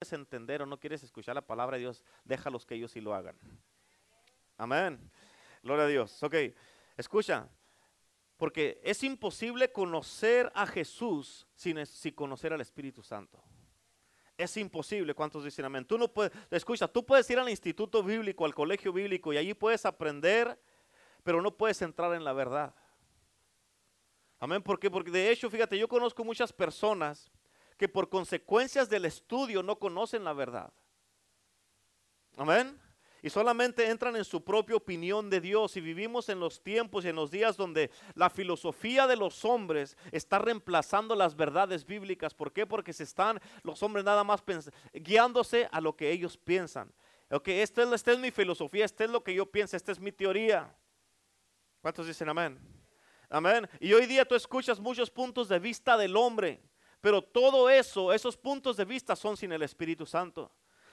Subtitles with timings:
[0.00, 3.14] quieres entender o no quieres escuchar la palabra de Dios, déjalos que ellos sí lo
[3.14, 3.36] hagan.
[4.56, 4.98] Amén.
[5.62, 6.22] Gloria a Dios.
[6.22, 6.36] Ok,
[6.96, 7.46] escucha,
[8.38, 13.42] porque es imposible conocer a Jesús sin, sin conocer al Espíritu Santo.
[14.38, 15.12] Es imposible.
[15.12, 15.84] ¿Cuántos dicen amén?
[15.84, 19.52] Tú no puedes, escucha, tú puedes ir al instituto bíblico, al colegio bíblico y allí
[19.52, 20.58] puedes aprender,
[21.22, 22.74] pero no puedes entrar en la verdad.
[24.38, 24.62] Amén.
[24.62, 24.90] ¿Por qué?
[24.90, 27.30] Porque de hecho, fíjate, yo conozco muchas personas
[27.80, 30.70] que por consecuencias del estudio no conocen la verdad.
[32.36, 32.78] Amén
[33.22, 37.08] y solamente entran en su propia opinión de Dios y vivimos en los tiempos y
[37.08, 42.34] en los días donde la filosofía de los hombres está reemplazando las verdades bíblicas.
[42.34, 42.66] ¿Por qué?
[42.66, 44.42] Porque se están los hombres nada más
[44.92, 46.92] guiándose a lo que ellos piensan.
[47.30, 50.00] Ok, esta es, esta es mi filosofía, esta es lo que yo pienso, esta es
[50.00, 50.74] mi teoría.
[51.80, 52.58] ¿Cuántos dicen amén?
[53.28, 53.68] Amén.
[53.78, 56.60] Y hoy día tú escuchas muchos puntos de vista del hombre,
[57.00, 60.50] pero todo eso, esos puntos de vista son sin el Espíritu Santo.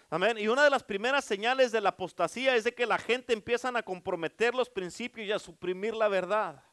[0.09, 0.37] Amén.
[0.37, 3.75] Y una de las primeras señales de la apostasía es de que la gente empiezan
[3.75, 6.63] a comprometer los principios y a suprimir la verdad.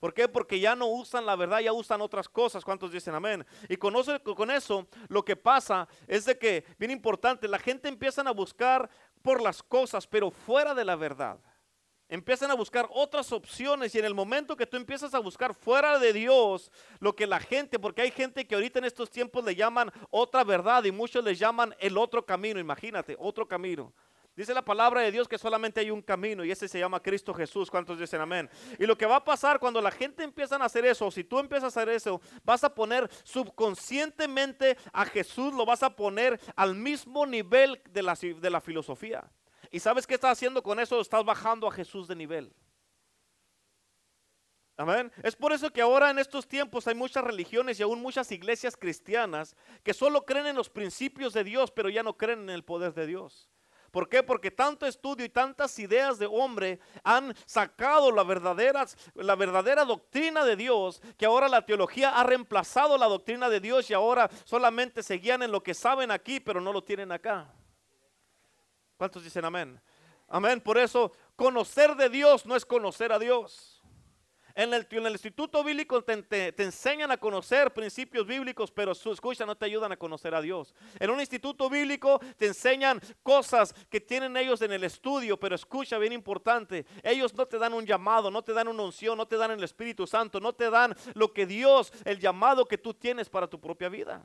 [0.00, 0.28] ¿Por qué?
[0.28, 2.64] Porque ya no usan la verdad, ya usan otras cosas.
[2.64, 3.46] ¿Cuántos dicen amén?
[3.68, 3.94] Y con
[4.50, 8.88] eso lo que pasa es de que, bien importante, la gente empieza a buscar
[9.22, 11.38] por las cosas, pero fuera de la verdad.
[12.14, 15.98] Empiezan a buscar otras opciones y en el momento que tú empiezas a buscar fuera
[15.98, 16.70] de Dios
[17.00, 20.44] lo que la gente, porque hay gente que ahorita en estos tiempos le llaman otra
[20.44, 23.92] verdad y muchos le llaman el otro camino, imagínate, otro camino.
[24.36, 27.34] Dice la palabra de Dios que solamente hay un camino y ese se llama Cristo
[27.34, 27.68] Jesús.
[27.68, 28.48] ¿Cuántos dicen amén?
[28.78, 31.40] Y lo que va a pasar cuando la gente empieza a hacer eso, si tú
[31.40, 36.76] empiezas a hacer eso, vas a poner subconscientemente a Jesús, lo vas a poner al
[36.76, 39.28] mismo nivel de la, de la filosofía.
[39.74, 41.00] ¿Y sabes qué estás haciendo con eso?
[41.00, 42.54] Estás bajando a Jesús de nivel.
[44.76, 45.10] Amén.
[45.20, 48.76] Es por eso que ahora en estos tiempos hay muchas religiones y aún muchas iglesias
[48.76, 52.62] cristianas que solo creen en los principios de Dios, pero ya no creen en el
[52.62, 53.50] poder de Dios.
[53.90, 54.22] ¿Por qué?
[54.22, 60.44] Porque tanto estudio y tantas ideas de hombre han sacado la verdadera, la verdadera doctrina
[60.44, 65.02] de Dios, que ahora la teología ha reemplazado la doctrina de Dios y ahora solamente
[65.02, 67.52] se guían en lo que saben aquí, pero no lo tienen acá.
[68.96, 69.80] ¿Cuántos dicen amén?
[70.28, 70.60] Amén.
[70.60, 73.74] Por eso, conocer de Dios no es conocer a Dios.
[74.56, 79.64] En el, instituto bíblico te, enseñan a conocer principios bíblicos, pero su escucha no te
[79.64, 80.72] ayudan a conocer a Dios.
[81.00, 85.98] En un instituto bíblico te enseñan cosas que tienen ellos en el estudio, pero escucha
[85.98, 89.36] bien importante, ellos no te dan un llamado, no te dan una unción, no te
[89.36, 93.28] dan el Espíritu Santo, no te dan lo que Dios, el llamado que tú tienes
[93.28, 94.24] para tu propia vida.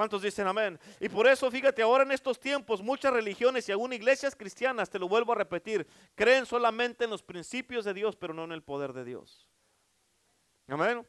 [0.00, 0.80] ¿Cuántos dicen amén?
[0.98, 4.98] Y por eso, fíjate, ahora en estos tiempos muchas religiones y aún iglesias cristianas, te
[4.98, 8.62] lo vuelvo a repetir, creen solamente en los principios de Dios, pero no en el
[8.62, 9.46] poder de Dios.
[10.68, 11.06] Amén.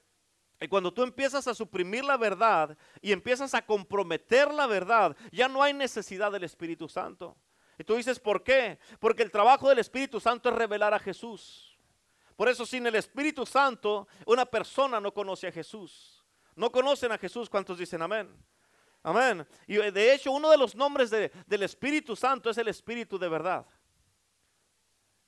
[0.59, 5.47] Y cuando tú empiezas a suprimir la verdad y empiezas a comprometer la verdad, ya
[5.47, 7.37] no hay necesidad del Espíritu Santo.
[7.77, 8.77] Y tú dices, ¿por qué?
[8.99, 11.79] Porque el trabajo del Espíritu Santo es revelar a Jesús.
[12.35, 16.25] Por eso sin el Espíritu Santo, una persona no conoce a Jesús.
[16.57, 18.50] No conocen a Jesús, ¿cuántos dicen amén?
[19.03, 19.47] Amén.
[19.67, 23.29] Y eh, de hecho, uno de los nombres del Espíritu Santo es el Espíritu de
[23.29, 23.65] verdad.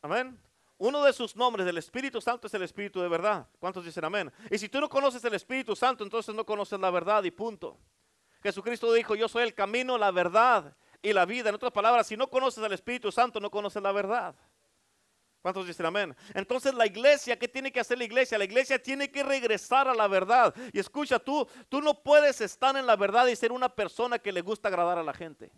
[0.01, 0.39] Amén.
[0.77, 3.47] Uno de sus nombres del Espíritu Santo es el Espíritu de verdad.
[3.59, 4.31] ¿Cuántos dicen amén?
[4.51, 7.79] Y si tú no conoces el Espíritu Santo, entonces no conoces la verdad y punto.
[8.41, 11.49] Jesucristo dijo, yo soy el camino, la verdad y la vida.
[11.49, 14.35] En otras palabras, si no conoces al Espíritu Santo, no conoces la verdad.
[15.43, 16.15] ¿Cuántos dicen amén?
[16.33, 18.37] Entonces la iglesia, ¿qué tiene que hacer la iglesia?
[18.37, 20.55] La iglesia tiene que regresar a la verdad.
[20.71, 24.31] Y escucha, tú, tú no puedes estar en la verdad y ser una persona que
[24.31, 25.51] le gusta agradar a la gente.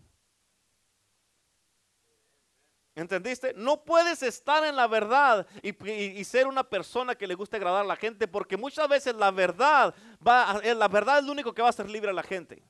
[2.95, 3.53] ¿Entendiste?
[3.55, 7.87] No puedes estar en la verdad y, ser una persona que le gusta agradar a
[7.87, 9.93] la gente porque muchas veces la verdad
[10.27, 12.63] va, la verdad es lo único que va a hacer libre a la gente.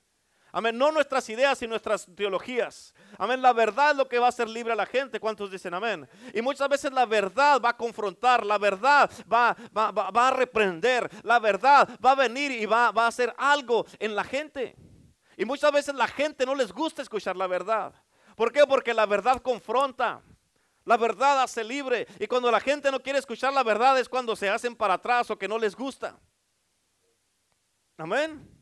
[0.55, 0.77] Amén.
[0.77, 2.93] No nuestras ideas y nuestras teologías.
[3.17, 3.41] Amén.
[3.41, 5.19] La verdad es lo que va a hacer libre a la gente.
[5.19, 6.07] ¿Cuántos dicen amén?
[6.33, 11.39] Y muchas veces la verdad va a confrontar, la verdad va, va, a reprender, la
[11.39, 14.77] verdad va a venir y va, va a hacer algo en la gente.
[15.35, 17.93] Y muchas veces la gente no les gusta escuchar la verdad.
[18.37, 18.65] ¿Por qué?
[18.65, 20.21] Porque la verdad confronta.
[20.85, 22.07] La verdad hace libre.
[22.17, 25.29] Y cuando la gente no quiere escuchar la verdad es cuando se hacen para atrás
[25.29, 26.17] o que no les gusta.
[27.97, 28.54] Amén.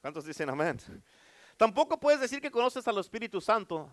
[0.00, 0.78] ¿Cuántos dicen amén?
[1.56, 3.90] Tampoco puedes decir que conoces al Espíritu Santo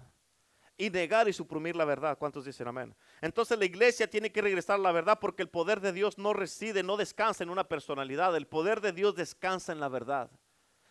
[0.78, 2.18] y negar y suprimir la verdad.
[2.18, 2.96] ¿Cuántos dicen amén?
[3.22, 6.34] Entonces la iglesia tiene que regresar a la verdad porque el poder de Dios no
[6.34, 8.36] reside, no descansa en una personalidad.
[8.36, 10.30] El poder de Dios descansa en la verdad.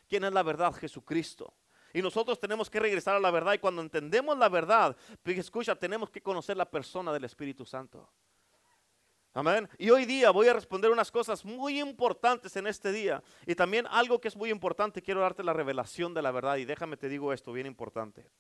[0.09, 0.75] ¿Quién es la verdad?
[0.75, 1.55] Jesucristo.
[1.93, 5.77] Y nosotros tenemos que regresar a la verdad y cuando entendemos la verdad, pues, escucha,
[5.77, 8.11] tenemos que conocer la persona del Espíritu Santo.
[9.37, 9.69] Amén.
[9.79, 13.21] Y hoy día voy a responder unas cosas muy importantes en este día.
[13.47, 16.57] Y también algo que es muy importante, quiero darte la revelación de la verdad.
[16.57, 18.31] Y déjame te digo esto, bien importante.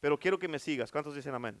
[0.00, 0.90] Pero quiero que me sigas.
[0.90, 1.60] ¿Cuántos dicen amén?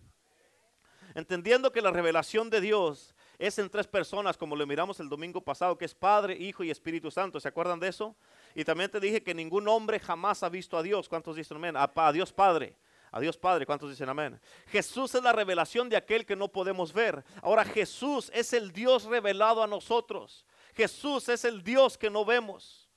[1.14, 5.42] Entendiendo que la revelación de Dios es en tres personas, como lo miramos el domingo
[5.42, 7.40] pasado, que es Padre, Hijo y Espíritu Santo.
[7.40, 8.16] ¿Se acuerdan de eso?
[8.54, 11.08] Y también te dije que ningún hombre jamás ha visto a Dios.
[11.10, 11.74] ¿Cuántos dicen amén?
[11.76, 12.74] A, Dios Padre.
[13.10, 14.40] A Dios Padre, ¿cuántos dicen amén?
[14.68, 17.24] Jesús es la revelación de aquel que no podemos ver.
[17.42, 20.44] Ahora Jesús es el Dios revelado a nosotros.
[20.74, 22.88] Jesús es el Dios que no vemos.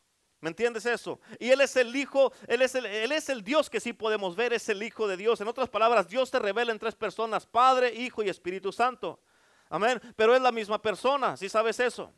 [0.42, 1.19] ¿Me entiendes eso?
[1.40, 4.36] Y Él es el Hijo, Él es el, él es el Dios que sí podemos
[4.36, 5.40] ver, es el Hijo de Dios.
[5.40, 9.22] En otras palabras, Dios se revela en tres personas, Padre, Hijo y Espíritu Santo.
[9.69, 10.02] Amén.
[10.16, 12.12] Pero es la misma persona, si sabes eso?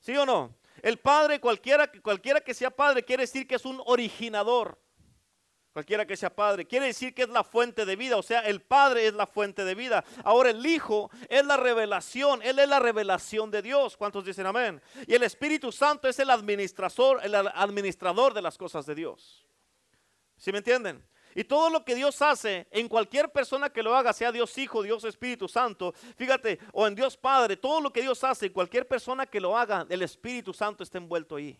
[0.00, 0.54] ¿Sí o no?
[0.82, 4.78] El Padre, cualquiera, cualquiera que sea Padre, quiere decir que es un originador
[5.76, 6.64] cualquiera que sea padre.
[6.64, 9.62] Quiere decir que es la fuente de vida, o sea, el Padre es la fuente
[9.62, 10.02] de vida.
[10.24, 13.94] Ahora el Hijo es la revelación, Él es la revelación de Dios.
[13.94, 14.80] ¿Cuántos dicen amén?
[15.06, 19.46] Y el Espíritu Santo es el administrador, el administrador de las cosas de Dios.
[20.38, 21.06] ¿Sí me entienden?
[21.34, 24.82] Y todo lo que Dios hace en cualquier persona que lo haga, sea Dios Hijo,
[24.82, 28.88] Dios Espíritu Santo, fíjate, o en Dios Padre, todo lo que Dios hace en cualquier
[28.88, 31.58] persona que lo haga, el Espíritu Santo está envuelto ahí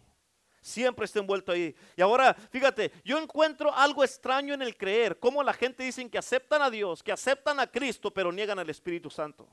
[0.66, 1.74] siempre está envuelto ahí.
[1.96, 6.18] Y ahora, fíjate, yo encuentro algo extraño en el creer, como la gente dice que
[6.18, 9.48] aceptan a Dios, que aceptan a Cristo, pero niegan al Espíritu Santo.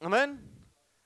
[0.00, 0.50] Amén.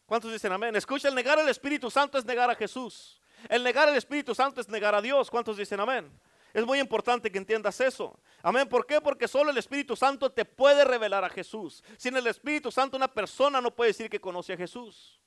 [0.04, 0.74] ¿Cuántos dicen amén?
[0.74, 3.20] Escucha, el negar al Espíritu Santo es negar a Jesús.
[3.48, 5.30] El negar al Espíritu Santo es negar a Dios.
[5.30, 6.10] ¿Cuántos dicen amén?
[6.52, 8.18] Es muy importante que entiendas eso.
[8.42, 8.68] Amén.
[8.68, 9.00] ¿Por qué?
[9.00, 11.84] Porque solo el Espíritu Santo te puede revelar a Jesús.
[11.96, 15.20] Sin el Espíritu Santo una persona no puede decir que conoce a Jesús.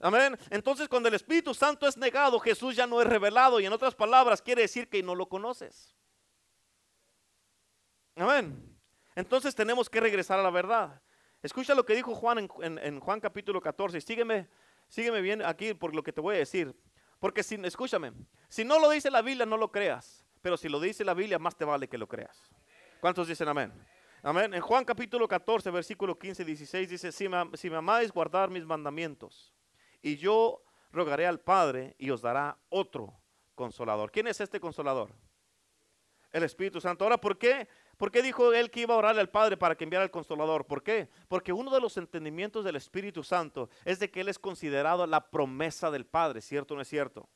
[0.00, 0.38] Amén.
[0.50, 3.94] Entonces cuando el Espíritu Santo es negado, Jesús ya no es revelado y en otras
[3.94, 5.96] palabras quiere decir que no lo conoces.
[8.14, 8.78] Amén.
[9.16, 11.02] Entonces tenemos que regresar a la verdad.
[11.42, 14.00] Escucha lo que dijo Juan en, Juan capítulo 14.
[14.00, 14.48] Sígueme,
[14.88, 16.74] sígueme bien aquí por lo que te voy a decir.
[17.18, 18.12] Porque si, escúchame,
[18.48, 20.24] si no lo dice la Biblia, no lo creas.
[20.40, 22.48] Pero si lo dice la Biblia, más te vale que lo creas.
[23.00, 23.72] ¿Cuántos dicen amén?
[24.22, 24.54] Amén.
[24.54, 28.50] En Juan capítulo 14, versículo 15 y 16 dice, si me, si me amáis, guardar
[28.50, 29.52] mis mandamientos
[30.02, 30.62] y yo
[30.92, 33.14] rogaré al Padre y os dará otro
[33.54, 34.10] consolador.
[34.10, 35.10] ¿Quién es este consolador?
[36.32, 37.04] El Espíritu Santo.
[37.04, 37.68] Ahora, ¿por qué?
[37.96, 40.66] ¿Por qué dijo él que iba a orarle al Padre para que enviara el consolador?
[40.66, 41.08] ¿Por qué?
[41.26, 45.30] Porque uno de los entendimientos del Espíritu Santo es de que él es considerado la
[45.30, 47.28] promesa del Padre, ¿cierto o no es cierto?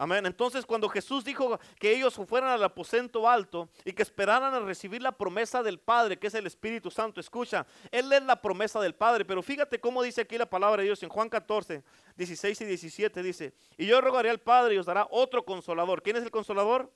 [0.00, 0.24] Amén.
[0.24, 5.02] Entonces cuando Jesús dijo que ellos fueran al aposento alto y que esperaran a recibir
[5.02, 8.94] la promesa del Padre, que es el Espíritu Santo, escucha, Él es la promesa del
[8.94, 11.84] Padre, pero fíjate cómo dice aquí la palabra de Dios en Juan 14,
[12.16, 16.02] 16 y 17, dice, y yo rogaré al Padre y os dará otro consolador.
[16.02, 16.90] ¿Quién es el consolador?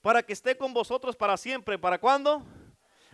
[0.00, 1.78] Para que esté con vosotros para siempre.
[1.78, 2.42] ¿Para cuándo?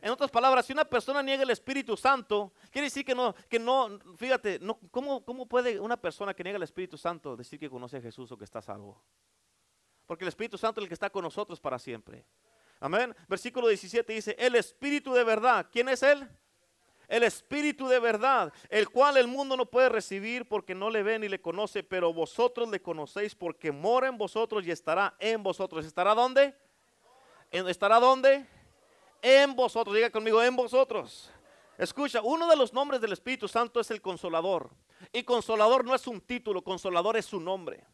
[0.01, 3.59] En otras palabras, si una persona niega el Espíritu Santo, quiere decir que no, que
[3.59, 7.71] no, fíjate, no, ¿cómo, ¿cómo puede una persona que niega el Espíritu Santo decir que
[7.71, 9.03] conoce a Jesús o que está salvo?
[10.07, 12.25] Porque el Espíritu Santo es el que está con nosotros para siempre.
[12.79, 13.15] Amén.
[13.27, 15.67] Versículo 17 dice, el Espíritu de verdad.
[15.73, 16.29] ¿Quién es Él?
[17.09, 21.19] El Espíritu de verdad, el cual el mundo no puede recibir porque no le ve
[21.19, 25.87] ni le conoce, pero vosotros le conocéis porque mora en vosotros y estará en vosotros.
[25.87, 26.55] ¿Estará dónde?
[27.51, 28.47] ¿Estará dónde?
[29.27, 29.97] En vosotros.
[29.97, 31.31] Diga conmigo, en vosotros.
[31.77, 34.71] Escucha, uno de los nombres del Espíritu Santo es el consolador.
[35.13, 37.85] Y consolador no es un título, consolador es su nombre.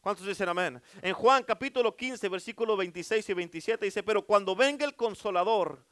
[0.00, 0.80] ¿Cuántos dicen amén?
[1.02, 5.84] En Juan capítulo 15, versículo 26 y 27 dice, pero cuando venga el consolador,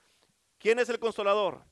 [0.56, 1.64] ¿quién es el consolador?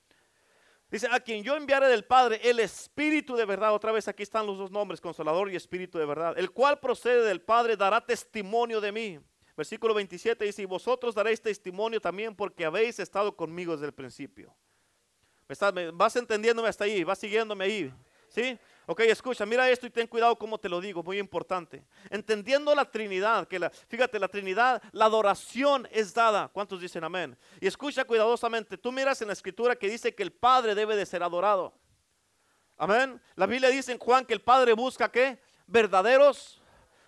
[0.91, 3.73] Dice, a quien yo enviaré del Padre, el Espíritu de verdad.
[3.73, 6.37] Otra vez aquí están los dos nombres, consolador y Espíritu de verdad.
[6.37, 9.21] El cual procede del Padre, dará testimonio de mí.
[9.57, 14.55] Versículo 27 dice, y vosotros daréis testimonio también porque habéis estado conmigo desde el principio.
[15.93, 17.05] ¿Vas entendiéndome hasta ahí?
[17.05, 17.95] ¿Vas siguiéndome ahí?
[18.29, 18.59] ¿Sí?
[18.87, 21.87] Ok, escucha, mira esto y ten cuidado como te lo digo, muy importante.
[22.11, 26.49] Entendiendo la Trinidad, que la, fíjate, la Trinidad, la adoración es dada.
[26.49, 27.39] ¿Cuántos dicen amén?
[27.61, 31.07] Y escucha cuidadosamente, tú miras en la escritura que dice que el Padre debe de
[31.07, 31.73] ser adorado.
[32.77, 33.21] Amén.
[33.37, 35.39] La Biblia dice en Juan que el Padre busca qué?
[35.67, 36.61] Verdaderos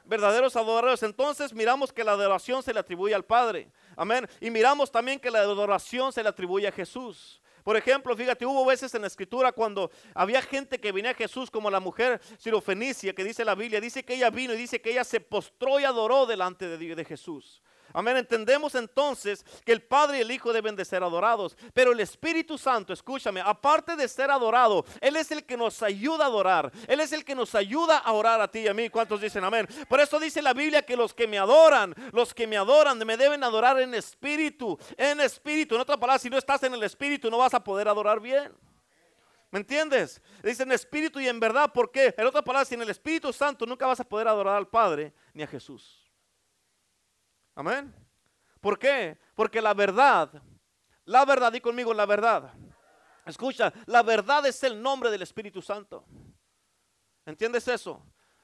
[0.07, 1.03] verdaderos adoradores.
[1.03, 3.71] Entonces miramos que la adoración se le atribuye al Padre.
[3.97, 4.29] Amén.
[4.41, 7.41] Y miramos también que la adoración se le atribuye a Jesús.
[7.67, 11.51] Por ejemplo, fíjate, hubo veces en la escritura cuando había gente que venía a Jesús,
[11.51, 14.93] como la mujer sirofenicia, que dice la Biblia, dice que ella vino y dice que
[14.93, 17.61] ella se postró y adoró delante de, de Jesús.
[17.97, 18.19] Amén.
[18.19, 21.57] Entendemos entonces que el Padre y el Hijo deben de ser adorados.
[21.73, 26.25] Pero el Espíritu Santo, escúchame, aparte de ser adorado, Él es el que nos ayuda
[26.25, 26.71] a adorar.
[26.89, 28.91] Él es el que nos ayuda a orar a ti y a mí.
[28.91, 29.67] ¿Cuántos dicen amén?
[29.89, 33.17] Por eso dice la Biblia que los que me adoran, los que me adoran, me
[33.17, 34.79] deben adorar en espíritu.
[34.99, 35.75] En espíritu.
[35.75, 38.53] En otra palabra, si no estás en el espíritu, no vas a poder adorar bien.
[39.51, 40.21] ¿Me entiendes?
[40.43, 42.15] Dicen espíritu y en verdad, ¿por qué?
[42.19, 45.43] En otras palabras, sin el Espíritu Santo nunca vas a poder adorar al Padre ni
[45.43, 46.06] a Jesús.
[47.57, 47.93] Amén.
[48.61, 49.19] ¿Por qué?
[49.35, 50.31] Porque la verdad,
[51.07, 52.53] la verdad, di conmigo la verdad.
[53.25, 56.05] Escucha, la verdad es el nombre del Espíritu Santo.
[57.25, 58.01] ¿Entiendes eso?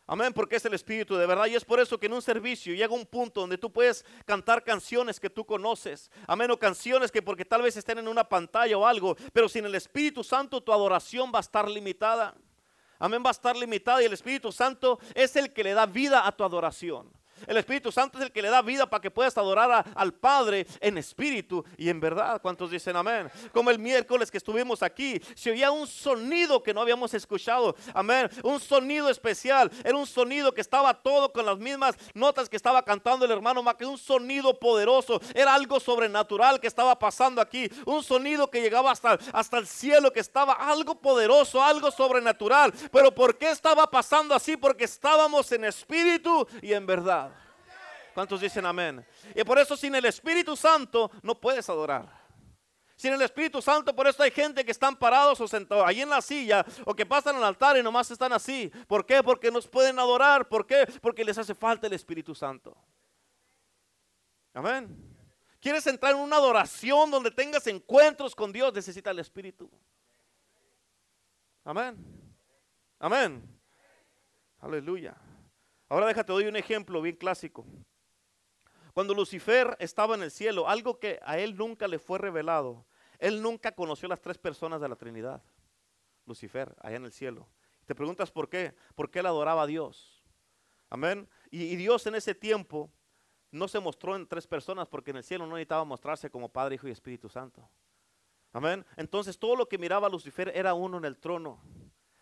[0.07, 1.47] Amén, porque es el Espíritu de verdad.
[1.47, 4.65] Y es por eso que en un servicio llega un punto donde tú puedes cantar
[4.65, 6.11] canciones que tú conoces.
[6.27, 9.65] Amén, o canciones que porque tal vez estén en una pantalla o algo, pero sin
[9.67, 12.35] el Espíritu Santo tu adoración va a estar limitada.
[12.99, 16.27] Amén, va a estar limitada y el Espíritu Santo es el que le da vida
[16.27, 17.13] a tu adoración.
[17.47, 20.67] El Espíritu Santo es el que le da vida para que puedas adorar al Padre
[20.81, 22.41] en espíritu y en verdad.
[22.41, 23.31] ¿Cuántos dicen amén?
[23.53, 27.75] Como el miércoles que estuvimos aquí, se oía un sonido que no habíamos escuchado.
[27.95, 28.29] Amén.
[28.43, 29.71] Un sonido especial.
[29.85, 33.63] Era un sonido que estaba todo con las mismas notas que estaba cantando el hermano
[33.77, 35.21] que Un sonido poderoso.
[35.35, 37.69] Era algo sobrenatural que estaba pasando aquí.
[37.87, 42.73] Un sonido que llegaba hasta, hasta el cielo, que estaba algo poderoso, algo sobrenatural.
[42.93, 44.57] Pero ¿por qué estaba pasando así?
[44.57, 47.32] Porque estábamos en espíritu y en verdad.
[48.15, 49.05] ¿Cuántos dicen amén?
[49.35, 52.23] Y por eso sin el Espíritu Santo no puedes adorar.
[52.97, 56.11] Sin el Espíritu Santo, por eso hay gente que están parados o sentados ahí en
[56.11, 58.71] la silla o que pasan al altar y nomás están así.
[58.87, 59.23] ¿Por qué?
[59.23, 60.49] Porque nos pueden adorar.
[60.49, 60.87] ¿Por qué?
[61.01, 62.77] Porque les hace falta el Espíritu Santo.
[64.55, 65.13] Amén.
[65.61, 68.73] ¿Quieres entrar en una adoración donde tengas encuentros con Dios?
[68.75, 69.71] Necesita el Espíritu.
[71.65, 71.97] Amén.
[72.99, 73.43] Amén.
[74.61, 75.17] Aleluya.
[75.89, 77.67] Ahora déjate doy un ejemplo bien clásico.
[78.93, 82.85] Cuando Lucifer estaba en el cielo, algo que a él nunca le fue revelado,
[83.19, 85.43] él nunca conoció las tres personas de la Trinidad.
[86.27, 87.49] Lucifer, allá en el cielo.
[87.87, 88.75] Te preguntas por qué.
[88.95, 90.25] Porque él adoraba a Dios.
[90.91, 91.29] Amén.
[91.51, 92.91] Y, Dios en ese tiempo
[93.51, 96.75] no se mostró en tres personas porque en el cielo no necesitaba mostrarse como Padre,
[96.75, 97.69] Hijo y Espíritu Santo.
[98.53, 98.85] Amén.
[98.97, 101.63] Entonces todo lo que miraba Lucifer era uno en el trono,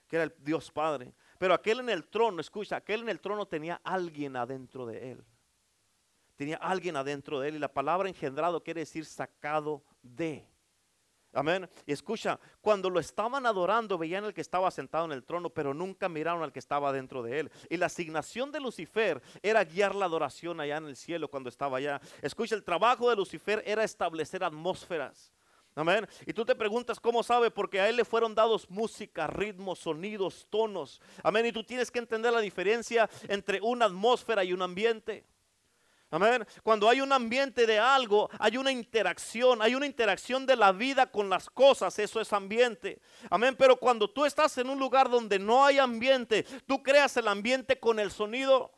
[0.06, 1.14] que era el Dios Padre.
[1.38, 5.24] Pero aquel en el trono, escucha, aquel en el trono tenía alguien adentro de él.
[6.40, 10.48] Tenía alguien adentro de él y la palabra engendrado quiere decir sacado de.
[11.34, 11.68] Amén.
[11.84, 15.74] Y escucha, cuando lo estaban adorando, veían al que estaba sentado en el trono, pero
[15.74, 17.50] nunca miraron al que estaba dentro de él.
[17.68, 21.76] Y la asignación de Lucifer era guiar la adoración allá en el cielo cuando estaba
[21.76, 22.00] allá.
[22.22, 25.34] Escucha, el trabajo de Lucifer era establecer atmósferas.
[25.74, 26.08] Amén.
[26.24, 30.46] Y tú te preguntas cómo sabe, porque a él le fueron dados música, ritmos, sonidos,
[30.48, 31.02] tonos.
[31.22, 31.44] Amén.
[31.44, 35.26] Y tú tienes que entender la diferencia entre una atmósfera y un ambiente.
[36.12, 36.44] Amén.
[36.64, 41.06] Cuando hay un ambiente de algo, hay una interacción, hay una interacción de la vida
[41.06, 43.00] con las cosas, eso es ambiente.
[43.30, 43.54] Amén.
[43.56, 47.78] Pero cuando tú estás en un lugar donde no hay ambiente, tú creas el ambiente
[47.78, 48.72] con el sonido.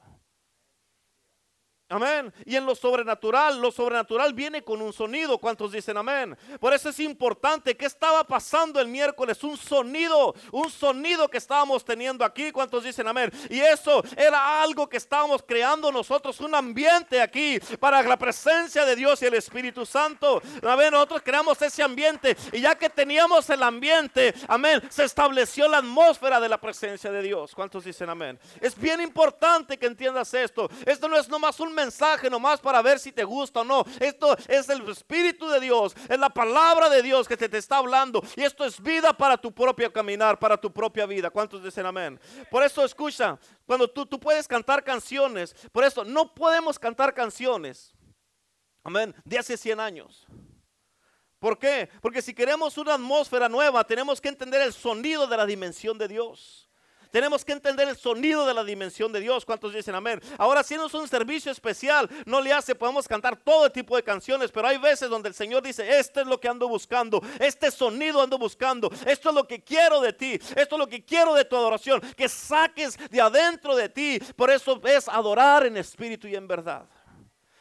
[1.92, 2.32] Amén.
[2.46, 5.36] Y en lo sobrenatural, lo sobrenatural viene con un sonido.
[5.36, 6.34] ¿Cuántos dicen amén?
[6.58, 7.76] Por eso es importante.
[7.76, 9.44] ¿Qué estaba pasando el miércoles?
[9.44, 12.50] Un sonido, un sonido que estábamos teniendo aquí.
[12.50, 13.30] ¿Cuántos dicen amén?
[13.50, 18.96] Y eso era algo que estábamos creando nosotros, un ambiente aquí para la presencia de
[18.96, 20.40] Dios y el Espíritu Santo.
[20.62, 20.92] Amén.
[20.92, 22.38] Nosotros creamos ese ambiente.
[22.52, 27.20] Y ya que teníamos el ambiente, amén, se estableció la atmósfera de la presencia de
[27.20, 27.54] Dios.
[27.54, 28.38] ¿Cuántos dicen amén?
[28.62, 30.70] Es bien importante que entiendas esto.
[30.86, 33.84] Esto no es nomás un mensaje nomás para ver si te gusta o no.
[34.00, 38.22] Esto es el Espíritu de Dios, es la palabra de Dios que te, está hablando.
[38.36, 41.30] Y esto es vida para tu propio caminar, para tu propia vida.
[41.30, 42.20] ¿Cuántos dicen amén?
[42.50, 47.92] Por eso escucha, cuando tú, tú puedes cantar canciones, por eso no podemos cantar canciones,
[48.84, 50.26] amén, de hace 100 años.
[51.38, 51.88] ¿Por qué?
[52.00, 56.06] Porque si queremos una atmósfera nueva, tenemos que entender el sonido de la dimensión de
[56.06, 56.68] Dios.
[57.12, 59.44] Tenemos que entender el sonido de la dimensión de Dios.
[59.44, 60.18] ¿Cuántos dicen amén?
[60.38, 64.02] Ahora, si no es un servicio especial, no le hace, podemos cantar todo tipo de
[64.02, 67.70] canciones, pero hay veces donde el Señor dice, este es lo que ando buscando, este
[67.70, 71.34] sonido ando buscando, esto es lo que quiero de ti, esto es lo que quiero
[71.34, 74.18] de tu adoración, que saques de adentro de ti.
[74.34, 76.88] Por eso es adorar en espíritu y en verdad.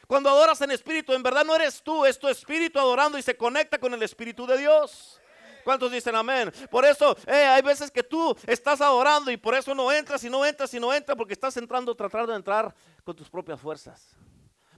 [0.08, 3.36] Cuando adoras en espíritu, en verdad no eres tú, es tu espíritu adorando y se
[3.36, 5.21] conecta con el espíritu de Dios.
[5.63, 6.51] ¿Cuántos dicen amén?
[6.70, 10.30] Por eso eh, hay veces que tú estás adorando y por eso no entras y
[10.30, 14.15] no entras y no entras porque estás entrando, tratando de entrar con tus propias fuerzas.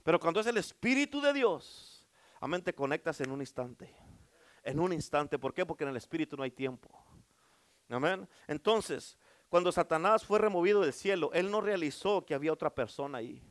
[0.02, 2.06] Pero cuando es el Espíritu de Dios,
[2.40, 3.94] amén, te conectas en un instante.
[4.62, 5.38] En un instante.
[5.38, 5.64] ¿Por qué?
[5.64, 6.88] Porque en el Espíritu no hay tiempo.
[7.88, 8.28] Amén.
[8.46, 9.16] Entonces,
[9.48, 13.42] cuando Satanás fue removido del cielo, él no realizó que había otra persona ahí.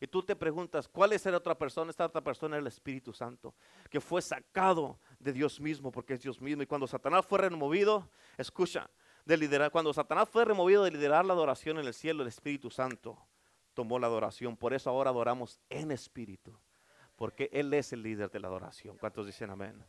[0.00, 1.90] Y tú te preguntas, ¿cuál es la otra persona?
[1.90, 3.54] Esta otra persona era el Espíritu Santo,
[3.88, 6.62] que fue sacado de Dios mismo, porque es Dios mismo.
[6.62, 8.90] Y cuando Satanás fue removido, escucha,
[9.24, 12.70] de liderar, cuando Satanás fue removido de liderar la adoración en el cielo, el Espíritu
[12.70, 13.16] Santo
[13.72, 14.56] tomó la adoración.
[14.56, 16.58] Por eso ahora adoramos en espíritu,
[17.16, 18.98] porque Él es el líder de la adoración.
[18.98, 19.84] ¿Cuántos dicen amén?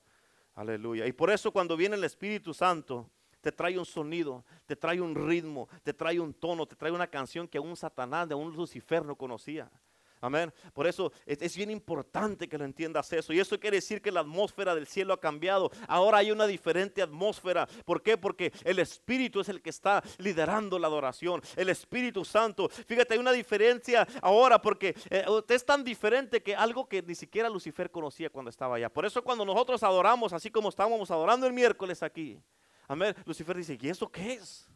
[0.56, 1.08] Aleluya.
[1.08, 3.10] Y por eso cuando viene el Espíritu Santo,
[3.42, 7.08] te trae un sonido, te trae un ritmo, te trae un tono, te trae una
[7.08, 9.70] canción que un Satanás, de un Lucifer no conocía.
[10.24, 10.54] Amén.
[10.74, 13.34] Por eso es, bien importante que lo entiendas eso.
[13.34, 15.70] Y eso quiere decir que la atmósfera del cielo ha cambiado.
[15.86, 17.68] Ahora hay una diferente atmósfera.
[17.84, 18.18] ¿Por qué?
[18.18, 21.42] Porque el Espíritu es el que está liderando la adoración.
[21.58, 22.70] El Espíritu Santo.
[22.70, 27.50] Fíjate, hay una diferencia ahora porque eh, es tan diferente que algo que ni siquiera
[27.50, 28.88] Lucifer conocía cuando estaba allá.
[28.88, 32.40] Por eso cuando nosotros adoramos, así como estábamos adorando el miércoles aquí.
[32.88, 33.14] Amén.
[33.26, 34.70] Lucifer dice, ¿y eso qué es?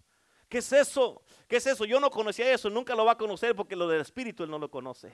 [0.50, 1.22] ¿Qué es eso?
[1.48, 1.86] ¿Qué es eso?
[1.86, 4.60] Yo no conocía eso, nunca lo va a conocer porque lo del Espíritu él no
[4.60, 5.14] lo conoce.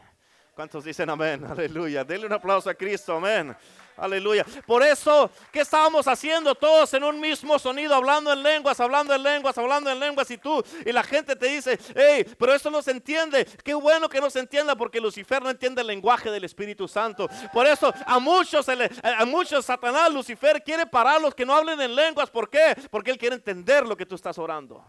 [0.56, 1.44] ¿Cuántos dicen amén?
[1.50, 2.04] Aleluya.
[2.04, 3.56] Denle un aplauso a Cristo, amén.
[3.98, 4.46] Aleluya.
[4.66, 7.96] Por eso, ¿qué estábamos haciendo todos en un mismo sonido?
[7.96, 10.30] Hablando en lenguas, hablando en lenguas, hablando en lenguas.
[10.30, 13.46] Y tú, y la gente te dice, hey, pero eso no se entiende.
[13.64, 17.28] Qué bueno que no se entienda porque Lucifer no entiende el lenguaje del Espíritu Santo.
[17.52, 22.30] Por eso, a muchos, a muchos, Satanás, Lucifer quiere pararlos que no hablen en lenguas.
[22.30, 22.76] ¿Por qué?
[22.92, 24.84] Porque él quiere entender lo que tú estás orando.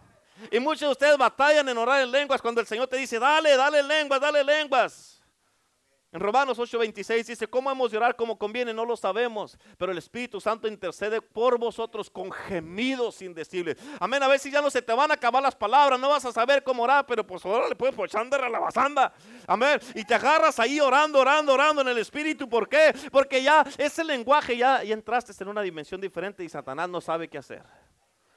[0.50, 3.56] Y muchos de ustedes batallan en orar en lenguas cuando el Señor te dice, dale,
[3.56, 5.14] dale lenguas, dale lenguas.
[6.14, 8.72] En Romanos 8:26 dice, ¿cómo hemos de orar como conviene?
[8.72, 13.76] No lo sabemos, pero el Espíritu Santo intercede por vosotros con gemidos indecibles.
[13.98, 16.30] Amén, a si ya no se te van a acabar las palabras, no vas a
[16.30, 19.12] saber cómo orar, pero pues ahora le puedes poner a la basanda.
[19.44, 22.48] Amén, y te agarras ahí orando, orando, orando en el Espíritu.
[22.48, 22.94] ¿Por qué?
[23.10, 27.26] Porque ya ese lenguaje, ya, ya entraste en una dimensión diferente y Satanás no sabe
[27.26, 27.64] qué hacer.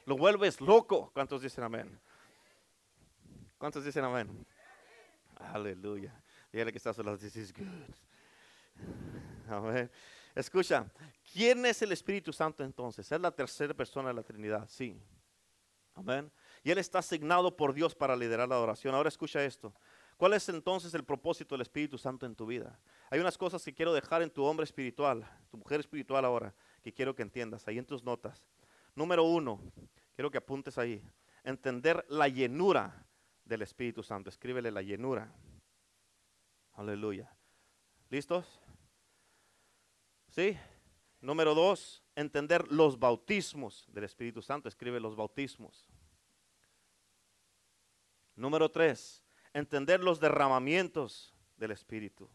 [0.08, 1.10] Lo vuelves loco.
[1.12, 2.00] ¿Cuántos dicen amén?
[3.58, 4.46] ¿Cuántos dicen amén?
[5.36, 6.18] Aleluya.
[6.50, 7.18] Dígale que está a lado.
[7.18, 7.66] This is good.
[9.50, 9.90] Amén.
[10.34, 10.90] Escucha,
[11.30, 13.12] ¿quién es el Espíritu Santo entonces?
[13.12, 14.98] Es la tercera persona de la Trinidad, sí.
[15.94, 16.32] Amén.
[16.64, 18.94] Y Él está asignado por Dios para liderar la adoración.
[18.94, 19.74] Ahora escucha esto.
[20.16, 22.80] ¿Cuál es entonces el propósito del Espíritu Santo en tu vida?
[23.10, 26.94] Hay unas cosas que quiero dejar en tu hombre espiritual, tu mujer espiritual ahora, que
[26.94, 28.42] quiero que entiendas ahí en tus notas.
[28.94, 29.60] Número uno,
[30.18, 31.00] quiero que apuntes ahí.
[31.44, 33.06] Entender la llenura
[33.44, 34.28] del Espíritu Santo.
[34.28, 35.32] Escríbele la llenura.
[36.72, 37.32] Aleluya.
[38.10, 38.60] ¿Listos?
[40.26, 40.58] ¿Sí?
[41.20, 44.68] Número dos, entender los bautismos del Espíritu Santo.
[44.68, 45.88] Escribe los bautismos.
[48.34, 52.28] Número tres, entender los derramamientos del Espíritu.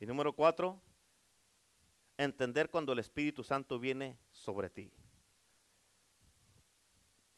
[0.00, 0.82] Y número cuatro,
[2.18, 4.92] entender cuando el Espíritu Santo viene sobre ti.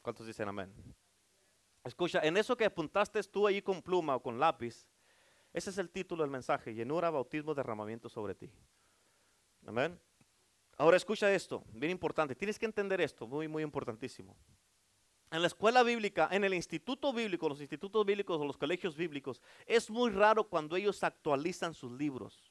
[0.01, 0.73] ¿Cuántos dicen amén?
[1.83, 4.87] Escucha, en eso que apuntaste tú ahí con pluma o con lápiz,
[5.53, 8.51] ese es el título del mensaje, llenura, bautismo, derramamiento sobre ti.
[9.65, 9.99] Amén.
[10.77, 14.35] Ahora escucha esto, bien importante, tienes que entender esto, muy, muy importantísimo.
[15.29, 19.41] En la escuela bíblica, en el instituto bíblico, los institutos bíblicos o los colegios bíblicos,
[19.65, 22.50] es muy raro cuando ellos actualizan sus libros.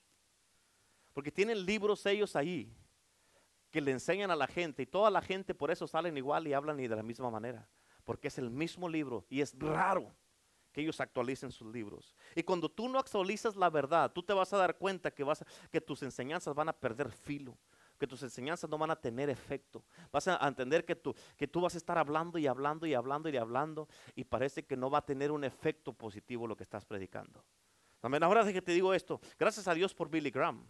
[1.12, 2.72] Porque tienen libros ellos ahí
[3.70, 6.52] que le enseñan a la gente y toda la gente por eso salen igual y
[6.52, 7.68] hablan y de la misma manera.
[8.04, 10.12] Porque es el mismo libro y es raro
[10.72, 12.14] que ellos actualicen sus libros.
[12.34, 15.44] Y cuando tú no actualizas la verdad, tú te vas a dar cuenta que, vas
[15.70, 17.56] que tus enseñanzas van a perder filo,
[17.98, 19.84] que tus enseñanzas no van a tener efecto.
[20.12, 23.28] Vas a entender que tú, que tú vas a estar hablando y hablando y hablando
[23.28, 26.84] y hablando y parece que no va a tener un efecto positivo lo que estás
[26.84, 27.44] predicando.
[28.02, 28.22] Amén.
[28.22, 30.64] Ahora que te digo esto, gracias a Dios por Billy Graham.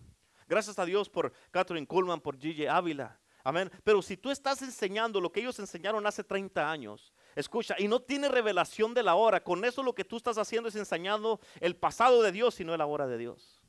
[0.50, 3.16] Gracias a Dios por Catherine Kuhlman, por Gigi Ávila.
[3.44, 3.70] Amén.
[3.84, 8.00] Pero si tú estás enseñando lo que ellos enseñaron hace 30 años, escucha, y no
[8.00, 11.76] tiene revelación de la hora, con eso lo que tú estás haciendo es enseñando el
[11.76, 13.62] pasado de Dios y no la hora de Dios.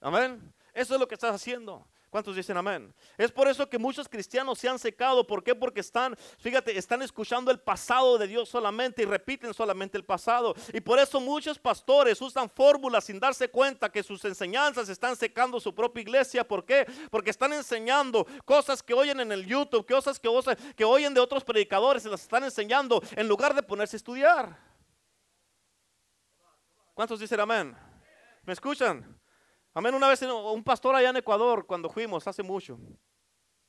[0.00, 0.54] Amén.
[0.72, 1.86] Eso es lo que estás haciendo.
[2.10, 2.94] ¿Cuántos dicen amén?
[3.18, 5.26] Es por eso que muchos cristianos se han secado.
[5.26, 5.54] ¿Por qué?
[5.54, 10.54] Porque están, fíjate, están escuchando el pasado de Dios solamente y repiten solamente el pasado.
[10.72, 15.60] Y por eso muchos pastores usan fórmulas sin darse cuenta que sus enseñanzas están secando
[15.60, 16.48] su propia iglesia.
[16.48, 16.86] ¿Por qué?
[17.10, 22.04] Porque están enseñando cosas que oyen en el YouTube, cosas que, oyen de otros predicadores,
[22.04, 24.58] se las están enseñando en lugar de ponerse a estudiar.
[26.94, 27.76] ¿Cuántos dicen amén?
[28.44, 29.20] ¿Me escuchan?
[29.74, 29.94] Amén.
[29.94, 32.78] Una vez un pastor allá en Ecuador, cuando fuimos, hace mucho,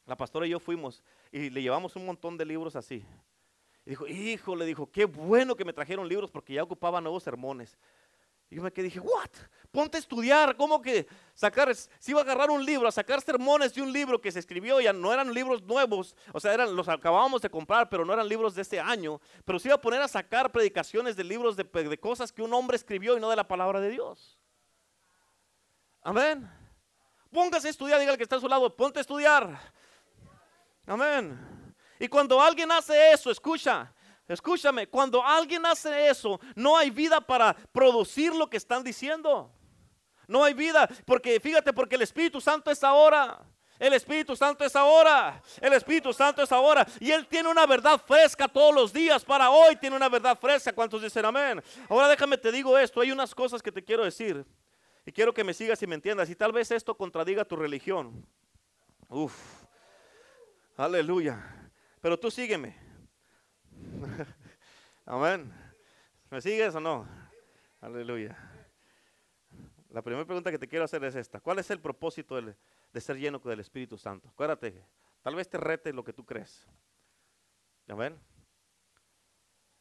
[0.05, 3.05] la pastora y yo fuimos y le llevamos un montón de libros así.
[3.85, 7.23] Y dijo, hijo, le dijo, qué bueno que me trajeron libros porque ya ocupaba nuevos
[7.23, 7.77] sermones.
[8.49, 9.29] Y yo me dije, what?
[9.71, 11.73] Ponte a estudiar, ¿cómo que sacar?
[11.75, 14.81] Si iba a agarrar un libro, a sacar sermones de un libro que se escribió,
[14.81, 18.27] ya no eran libros nuevos, o sea, eran, los acabábamos de comprar, pero no eran
[18.27, 19.21] libros de este año.
[19.45, 22.77] Pero se iba a poner a sacar predicaciones de libros de cosas que un hombre
[22.77, 24.39] escribió y no de la palabra de Dios.
[26.09, 26.49] Amén.
[27.31, 29.59] Póngase a estudiar, diga al que está a su lado, ponte a estudiar.
[30.87, 31.37] Amén.
[31.99, 33.93] Y cuando alguien hace eso, escucha,
[34.27, 39.53] escúchame, cuando alguien hace eso, no hay vida para producir lo que están diciendo.
[40.27, 43.39] No hay vida, porque fíjate, porque el Espíritu Santo es ahora.
[43.77, 45.43] El Espíritu Santo es ahora.
[45.61, 46.87] El Espíritu Santo es ahora.
[46.99, 49.23] Y Él tiene una verdad fresca todos los días.
[49.23, 50.73] Para hoy tiene una verdad fresca.
[50.73, 51.61] ¿Cuántos dicen amén?
[51.87, 52.99] Ahora déjame te digo esto.
[52.99, 54.43] Hay unas cosas que te quiero decir.
[55.05, 56.29] Y quiero que me sigas y me entiendas.
[56.29, 58.25] Y tal vez esto contradiga tu religión.
[59.09, 59.63] Uf.
[60.77, 61.71] Aleluya.
[62.01, 62.75] Pero tú sígueme.
[65.05, 65.51] Amén.
[66.29, 67.07] ¿Me sigues o no?
[67.81, 68.37] Aleluya.
[69.89, 71.39] La primera pregunta que te quiero hacer es esta.
[71.39, 74.29] ¿Cuál es el propósito de ser lleno del Espíritu Santo?
[74.29, 74.85] Acuérdate,
[75.21, 76.67] tal vez te rete lo que tú crees.
[77.87, 78.15] Amén.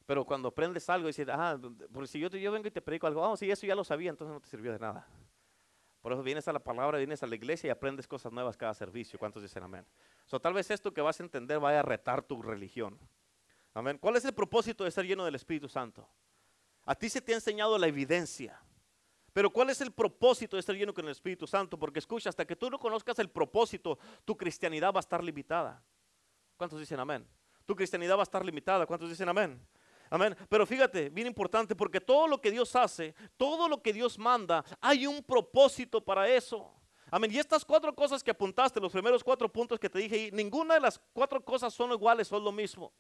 [0.08, 1.60] Pero cuando aprendes algo y dices, ah,
[1.92, 3.84] porque si yo, yo vengo y te predico algo, vamos, oh, si eso ya lo
[3.84, 5.06] sabía, entonces no te sirvió de nada.
[6.00, 8.72] Por eso vienes a la palabra, vienes a la iglesia y aprendes cosas nuevas cada
[8.72, 9.18] servicio.
[9.18, 9.84] ¿Cuántos dicen amén?
[10.24, 12.98] So, tal vez esto que vas a entender vaya a retar tu religión.
[13.74, 13.98] Amén.
[13.98, 16.08] ¿Cuál es el propósito de ser lleno del Espíritu Santo?
[16.86, 18.58] A ti se te ha enseñado la evidencia.
[19.34, 21.78] Pero ¿cuál es el propósito de estar lleno con el Espíritu Santo?
[21.78, 25.84] Porque escucha, hasta que tú no conozcas el propósito, tu cristianidad va a estar limitada.
[26.56, 27.28] ¿Cuántos dicen amén?
[27.66, 28.86] Tu cristianidad va a estar limitada.
[28.86, 29.60] ¿Cuántos dicen amén?
[30.10, 30.36] Amén.
[30.48, 34.64] Pero fíjate, bien importante, porque todo lo que Dios hace, todo lo que Dios manda,
[34.80, 36.72] hay un propósito para eso.
[37.10, 37.30] Amén.
[37.32, 40.80] Y estas cuatro cosas que apuntaste, los primeros cuatro puntos que te dije, ninguna de
[40.80, 42.92] las cuatro cosas son iguales, son lo mismo.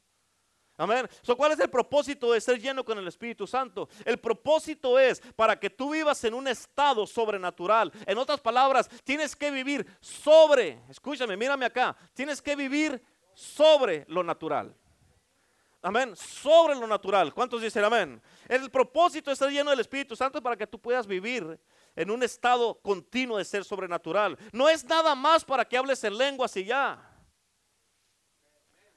[0.80, 1.08] Amén.
[1.36, 3.88] ¿Cuál es el propósito de ser lleno con el Espíritu Santo?
[4.04, 7.92] El propósito es para que tú vivas en un estado sobrenatural.
[8.06, 13.02] En otras palabras, tienes que vivir sobre, escúchame, mírame acá, tienes que vivir
[13.34, 14.72] sobre lo natural.
[15.80, 16.16] Amén.
[16.16, 17.32] Sobre lo natural.
[17.32, 18.20] ¿Cuántos dicen amén?
[18.48, 21.58] El propósito ser lleno del Espíritu Santo para que tú puedas vivir
[21.94, 24.36] en un estado continuo de ser sobrenatural.
[24.52, 27.04] No es nada más para que hables en lenguas y ya.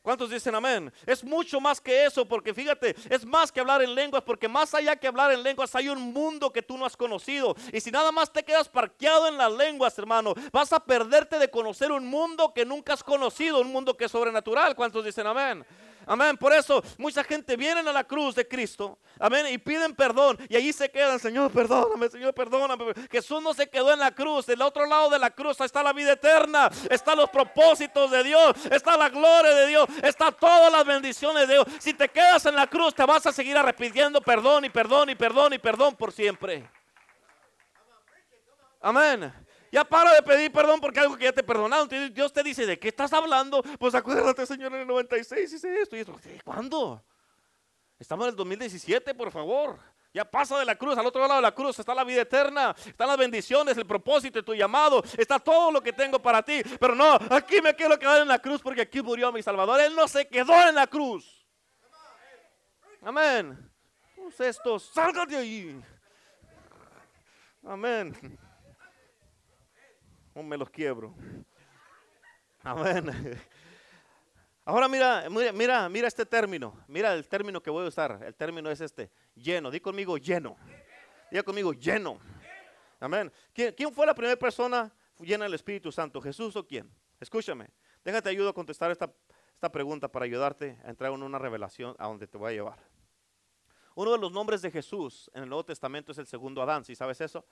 [0.01, 0.91] ¿Cuántos dicen amén?
[1.05, 4.73] Es mucho más que eso, porque fíjate, es más que hablar en lenguas, porque más
[4.73, 7.55] allá que hablar en lenguas hay un mundo que tú no has conocido.
[7.71, 11.51] Y si nada más te quedas parqueado en las lenguas, hermano, vas a perderte de
[11.51, 14.75] conocer un mundo que nunca has conocido, un mundo que es sobrenatural.
[14.75, 15.63] ¿Cuántos dicen amén?
[15.63, 15.90] Amén.
[16.39, 18.97] Por eso mucha gente viene a la cruz de Cristo.
[19.19, 19.45] Amén.
[19.47, 20.37] Y piden perdón.
[20.49, 21.19] Y allí se quedan.
[21.19, 22.09] Señor, perdóname.
[22.09, 22.93] Señor, perdóname.
[23.11, 24.45] Jesús no se quedó en la cruz.
[24.45, 26.69] Del otro lado de la cruz está la vida eterna.
[26.89, 28.55] Están los propósitos de Dios.
[28.69, 29.87] Está la gloria de Dios.
[30.01, 31.67] Está todas las bendiciones de Dios.
[31.79, 35.15] Si te quedas en la cruz, te vas a seguir arrepintiendo perdón y perdón y
[35.15, 36.69] perdón y perdón por siempre.
[38.81, 39.31] Amén.
[39.71, 41.87] Ya para de pedir perdón porque algo que ya te perdonaron.
[42.13, 43.63] Dios te dice, ¿de qué estás hablando?
[43.79, 46.19] Pues acuérdate, Señor, en el 96 hice esto y esto.
[46.43, 47.01] ¿Cuándo?
[47.97, 49.79] Estamos en el 2017, por favor.
[50.13, 52.75] Ya pasa de la cruz, al otro lado de la cruz está la vida eterna,
[52.85, 56.61] están las bendiciones, el propósito de tu llamado, está todo lo que tengo para ti.
[56.77, 59.79] Pero no, aquí me quiero quedar en la cruz porque aquí murió mi Salvador.
[59.79, 61.47] Él no se quedó en la cruz.
[63.01, 63.71] Amén.
[64.37, 65.81] estos, salgan de ahí.
[67.63, 68.37] Amén
[70.35, 71.13] me los quiebro.
[72.63, 73.11] Amén.
[74.63, 76.77] Ahora mira, mira, mira este término.
[76.87, 78.21] Mira el término que voy a usar.
[78.23, 79.71] El término es este, lleno.
[79.71, 80.55] Di conmigo lleno.
[81.31, 82.19] Diga conmigo lleno.
[82.99, 83.31] Amén.
[83.53, 86.21] ¿Quién, fue la primera persona llena del Espíritu Santo?
[86.21, 86.89] ¿Jesús o quién?
[87.19, 87.69] Escúchame.
[88.03, 89.11] Déjate ayudo a contestar esta,
[89.53, 92.79] esta pregunta para ayudarte a entrar en una revelación a donde te voy a llevar.
[93.95, 96.85] Uno de los nombres de Jesús en el Nuevo Testamento es el segundo Adán.
[96.85, 97.45] ¿Sí sabes eso?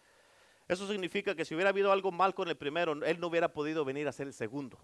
[0.69, 3.83] Eso significa que si hubiera habido algo mal con el primero, él no hubiera podido
[3.83, 4.77] venir a ser el segundo.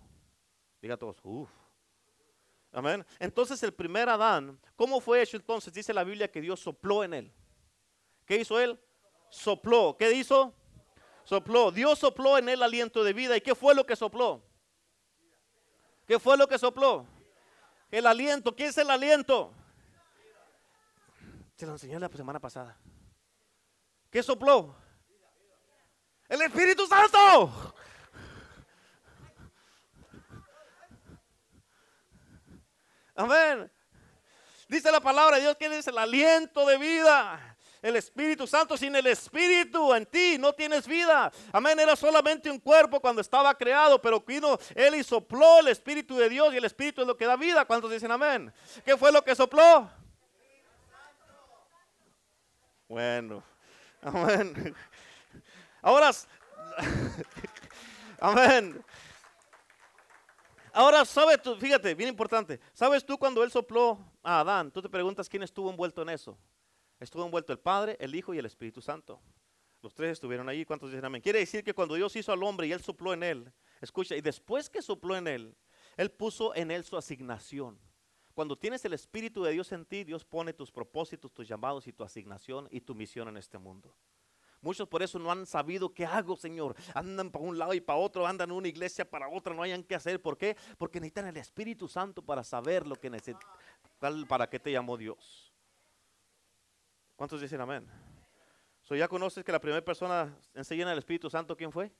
[0.81, 1.51] Diga todos, uff.
[2.71, 3.05] Amén.
[3.19, 5.71] Entonces el primer Adán, ¿cómo fue hecho entonces?
[5.71, 7.33] Dice la Biblia que Dios sopló en él.
[8.25, 8.81] ¿Qué hizo él?
[9.29, 9.95] Sopló.
[9.95, 10.55] ¿Qué hizo?
[11.23, 11.71] Sopló.
[11.71, 13.37] Dios sopló en él aliento de vida.
[13.37, 14.43] ¿Y qué fue lo que sopló?
[16.07, 17.05] ¿Qué fue lo que sopló?
[17.91, 18.55] El aliento.
[18.55, 19.53] ¿Qué es el aliento?
[21.55, 22.75] Se lo enseñé la semana pasada.
[24.09, 24.83] ¿Qué sopló?
[26.27, 27.75] El Espíritu Santo.
[33.15, 33.71] Amén.
[34.67, 37.57] Dice la palabra de Dios que es el aliento de vida.
[37.81, 41.31] El Espíritu Santo, sin el Espíritu en ti no tienes vida.
[41.51, 41.79] Amén.
[41.79, 46.27] Era solamente un cuerpo cuando estaba creado, pero vino Él y sopló el Espíritu de
[46.27, 47.63] Dios y el Espíritu es lo que da vida.
[47.65, 48.51] ¿Cuántos dicen amén?
[48.83, 49.87] ¿Qué fue lo que sopló?
[52.87, 53.43] Bueno,
[54.01, 54.75] amén.
[55.85, 56.09] Ahora,
[58.19, 58.83] amén.
[60.73, 61.55] Ahora, ¿sabes tú?
[61.57, 62.59] Fíjate, bien importante.
[62.73, 64.71] ¿Sabes tú cuando él sopló a Adán?
[64.71, 66.35] Tú te preguntas quién estuvo envuelto en eso.
[66.99, 69.21] Estuvo envuelto el Padre, el Hijo y el Espíritu Santo.
[69.83, 70.65] Los tres estuvieron allí.
[70.65, 71.21] ¿Cuántos dicen amén?
[71.21, 74.21] Quiere decir que cuando Dios hizo al hombre y él sopló en él, escucha, y
[74.21, 75.55] después que sopló en él,
[75.97, 77.79] él puso en él su asignación.
[78.33, 81.93] Cuando tienes el Espíritu de Dios en ti, Dios pone tus propósitos, tus llamados y
[81.93, 83.95] tu asignación y tu misión en este mundo.
[84.65, 86.75] Muchos por eso no han sabido qué hago, Señor.
[86.95, 89.83] Andan para un lado y para otro, andan en una iglesia para otra, no hayan
[89.83, 90.19] qué hacer.
[90.19, 90.57] ¿Por qué?
[90.79, 93.47] Porque necesitan el Espíritu Santo para saber lo que necesitan,
[94.27, 95.53] para qué te llamó Dios.
[97.15, 97.87] ¿Cuántos dicen amén?
[98.81, 101.91] So, ¿Ya conoces que la primera persona enseña el Espíritu Santo quién fue?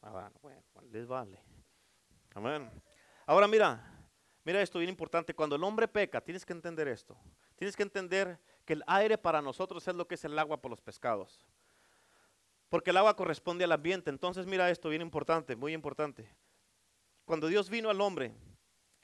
[0.00, 1.42] Ah, bueno, les vale.
[2.34, 2.70] Amén.
[3.26, 4.08] Ahora mira,
[4.44, 5.34] mira esto bien importante.
[5.34, 7.18] Cuando el hombre peca, tienes que entender esto.
[7.54, 10.70] Tienes que entender que el aire para nosotros es lo que es el agua para
[10.70, 11.44] los pescados.
[12.68, 14.10] Porque el agua corresponde al ambiente.
[14.10, 16.28] Entonces mira esto bien importante, muy importante.
[17.24, 18.34] Cuando Dios vino al hombre,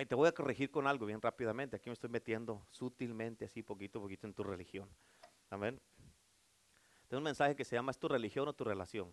[0.01, 1.77] y te voy a corregir con algo bien rápidamente.
[1.77, 4.89] Aquí me estoy metiendo sutilmente, así poquito a poquito en tu religión.
[5.51, 5.79] Amén.
[7.09, 9.11] Tengo un mensaje que se llama ¿es tu religión o tu relación?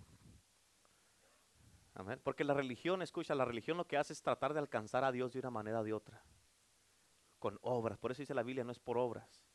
[1.94, 2.22] Amén.
[2.24, 5.34] Porque la religión, escucha, la religión lo que hace es tratar de alcanzar a Dios
[5.34, 6.24] de una manera o de otra.
[7.38, 7.98] Con obras.
[7.98, 9.47] Por eso dice la Biblia, no es por obras.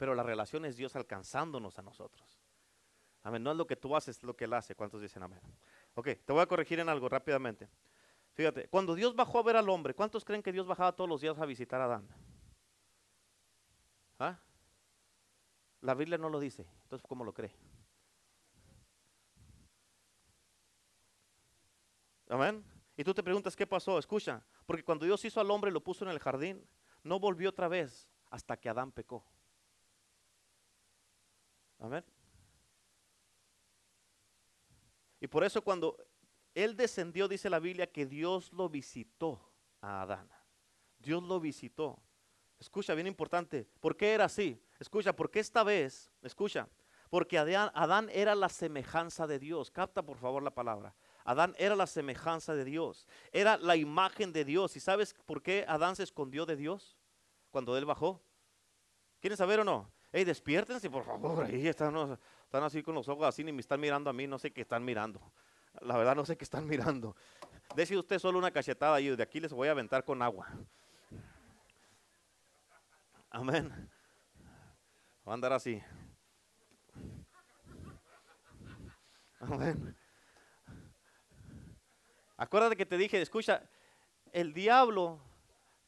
[0.00, 2.40] Pero la relación es Dios alcanzándonos a nosotros.
[3.22, 3.42] Amén.
[3.42, 4.74] No es lo que tú haces, es lo que Él hace.
[4.74, 5.42] ¿Cuántos dicen amén?
[5.92, 7.68] Ok, te voy a corregir en algo rápidamente.
[8.32, 11.20] Fíjate, cuando Dios bajó a ver al hombre, ¿cuántos creen que Dios bajaba todos los
[11.20, 12.08] días a visitar a Adán?
[14.18, 14.38] ¿Ah?
[15.82, 17.54] La Biblia no lo dice, entonces ¿cómo lo cree?
[22.30, 22.64] Amén.
[22.96, 23.98] Y tú te preguntas, ¿qué pasó?
[23.98, 26.66] Escucha, porque cuando Dios hizo al hombre y lo puso en el jardín,
[27.02, 29.26] no volvió otra vez hasta que Adán pecó.
[31.80, 32.04] Amén.
[35.20, 35.96] Y por eso cuando
[36.54, 39.40] él descendió, dice la Biblia, que Dios lo visitó
[39.80, 40.28] a Adán.
[40.98, 41.98] Dios lo visitó.
[42.58, 43.66] Escucha, bien importante.
[43.80, 44.62] ¿Por qué era así?
[44.78, 46.68] Escucha, porque esta vez, escucha,
[47.08, 49.70] porque Adán, era la semejanza de Dios.
[49.70, 50.94] Capta por favor la palabra.
[51.24, 54.76] Adán era la semejanza de Dios, era la imagen de Dios.
[54.76, 56.96] ¿Y sabes por qué Adán se escondió de Dios
[57.50, 58.22] cuando él bajó?
[59.20, 59.90] ¿Quieren saber o no?
[60.12, 61.44] Hey, despiértense, por favor.
[61.46, 62.18] Ahí están,
[62.52, 64.84] así con los ojos así, ni me están mirando a mí, no sé qué están
[64.84, 65.20] mirando.
[65.80, 67.14] La verdad, no sé qué están mirando.
[67.76, 70.48] Dese usted solo una cachetada y de aquí les voy a aventar con agua.
[73.30, 73.90] Amén.
[75.26, 75.80] Va a andar así.
[79.38, 79.96] Amén.
[82.36, 83.62] Acuérdate que te dije, escucha,
[84.32, 85.20] el diablo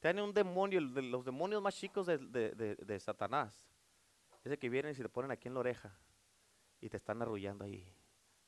[0.01, 3.72] tiene un demonio, los demonios más chicos de, Satanás.
[4.45, 5.97] Ese que vienen y se te ponen aquí en la oreja
[6.81, 7.87] y te están arrullando ahí.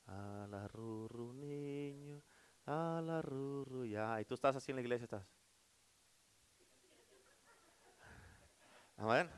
[0.06, 2.22] A la rurru niño,
[2.66, 4.20] a la rurru ya.
[4.20, 5.26] Y tú estás así en la iglesia, estás.
[8.96, 9.30] Amén.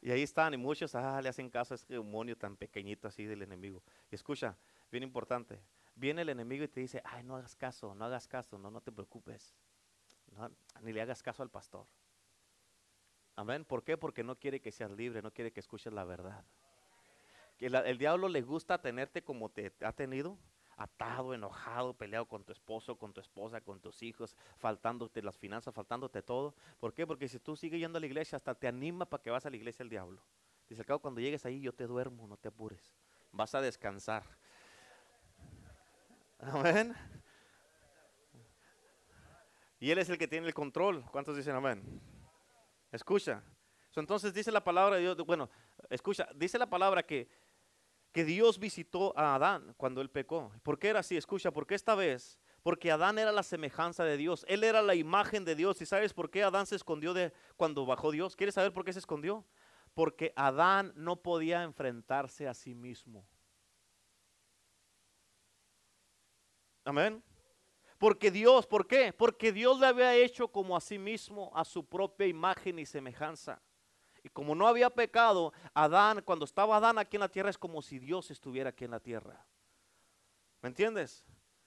[0.00, 3.24] Y ahí están, y muchos ah, le hacen caso a ese demonio tan pequeñito así
[3.24, 3.82] del enemigo.
[4.10, 4.56] Y escucha,
[4.90, 5.60] bien importante,
[5.96, 8.80] viene el enemigo y te dice, ay, no hagas caso, no hagas caso, no, no
[8.80, 9.54] te preocupes.
[10.82, 11.86] ni le hagas caso al pastor.
[13.36, 13.64] Amén.
[13.64, 13.96] ¿Por qué?
[13.98, 16.42] Porque no quiere que seas libre, no quiere que escuches la verdad.
[17.58, 20.38] Que el diablo le gusta tenerte como te ha tenido,
[20.76, 25.74] atado, enojado, peleado con tu esposo, con tu esposa, con tus hijos, faltándote las finanzas,
[25.74, 26.54] faltándote todo.
[26.80, 27.06] ¿Por qué?
[27.06, 29.50] Porque si tú sigues yendo a la iglesia, hasta te anima para que vas a
[29.50, 30.20] la iglesia el diablo.
[30.68, 32.92] Dice, al cabo, cuando llegues ahí yo te duermo, no te apures.
[33.32, 34.24] Vas a descansar.
[36.38, 36.94] Amén.
[39.78, 41.04] Y Él es el que tiene el control.
[41.10, 41.82] ¿Cuántos dicen amén?
[42.96, 43.42] Escucha.
[43.94, 45.48] Entonces dice la palabra de Dios, bueno,
[45.88, 47.28] escucha, dice la palabra que,
[48.12, 50.52] que Dios visitó a Adán cuando él pecó.
[50.62, 51.16] ¿Por qué era así?
[51.16, 55.44] Escucha, porque esta vez, porque Adán era la semejanza de Dios, él era la imagen
[55.44, 55.80] de Dios.
[55.80, 58.36] ¿Y sabes por qué Adán se escondió de cuando bajó Dios?
[58.36, 59.46] ¿Quieres saber por qué se escondió?
[59.94, 63.26] Porque Adán no podía enfrentarse a sí mismo.
[66.84, 67.22] Amén.
[67.98, 69.12] Porque Dios, ¿por qué?
[69.12, 73.60] Porque Dios le había hecho como a sí mismo, a su propia imagen y semejanza.
[74.22, 77.80] Y como no había pecado, Adán, cuando estaba Adán aquí en la tierra, es como
[77.80, 79.46] si Dios estuviera aquí en la tierra.
[80.60, 81.24] ¿Me entiendes?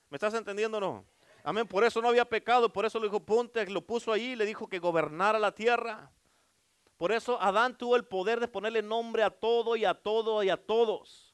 [0.09, 1.05] ¿Me estás entendiendo o no?
[1.43, 1.67] Amén.
[1.67, 4.67] Por eso no había pecado, por eso le dijo, ponte, lo puso ahí, le dijo
[4.67, 6.11] que gobernara la tierra.
[6.97, 10.49] Por eso Adán tuvo el poder de ponerle nombre a todo y a todo y
[10.49, 11.28] a todos.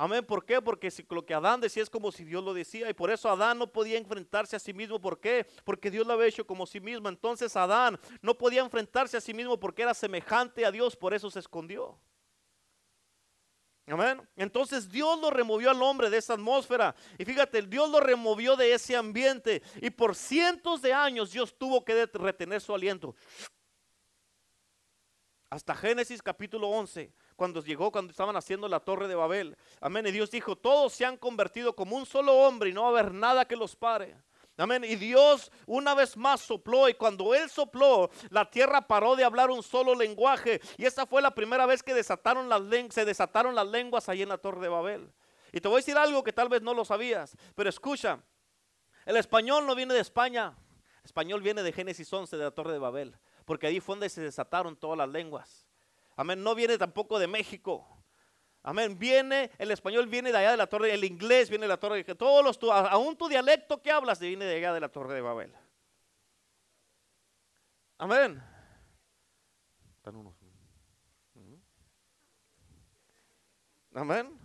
[0.00, 0.24] Amén.
[0.24, 0.62] ¿Por qué?
[0.62, 2.88] Porque lo que Adán decía es como si Dios lo decía.
[2.88, 4.98] Y por eso Adán no podía enfrentarse a sí mismo.
[4.98, 5.46] ¿Por qué?
[5.62, 7.06] Porque Dios lo había hecho como sí mismo.
[7.10, 10.96] Entonces Adán no podía enfrentarse a sí mismo porque era semejante a Dios.
[10.96, 11.98] Por eso se escondió.
[13.88, 14.26] Amén.
[14.36, 16.94] Entonces Dios lo removió al hombre de esa atmósfera.
[17.18, 19.60] Y fíjate, Dios lo removió de ese ambiente.
[19.82, 23.14] Y por cientos de años Dios tuvo que retener su aliento.
[25.50, 29.56] Hasta Génesis capítulo 11 cuando llegó, cuando estaban haciendo la torre de Babel.
[29.80, 30.06] Amén.
[30.06, 33.00] Y Dios dijo, todos se han convertido como un solo hombre y no va a
[33.00, 34.14] haber nada que los pare.
[34.58, 34.84] Amén.
[34.84, 39.48] Y Dios una vez más sopló y cuando Él sopló, la tierra paró de hablar
[39.48, 40.60] un solo lenguaje.
[40.76, 42.60] Y esa fue la primera vez que desataron las
[42.92, 45.10] se desataron las lenguas ahí en la Torre de Babel.
[45.50, 48.20] Y te voy a decir algo que tal vez no lo sabías, pero escucha,
[49.06, 50.54] el español no viene de España,
[50.98, 54.10] el español viene de Génesis 11, de la Torre de Babel, porque ahí fue donde
[54.10, 55.69] se desataron todas las lenguas.
[56.20, 58.04] Amén, no viene tampoco de México.
[58.62, 58.98] Amén.
[58.98, 62.04] Viene, el español viene de allá de la torre, el inglés viene de la torre,
[62.04, 65.50] todos los, aún tu dialecto que hablas viene de allá de la torre de Babel.
[67.96, 68.42] Amén.
[73.94, 74.39] Amén.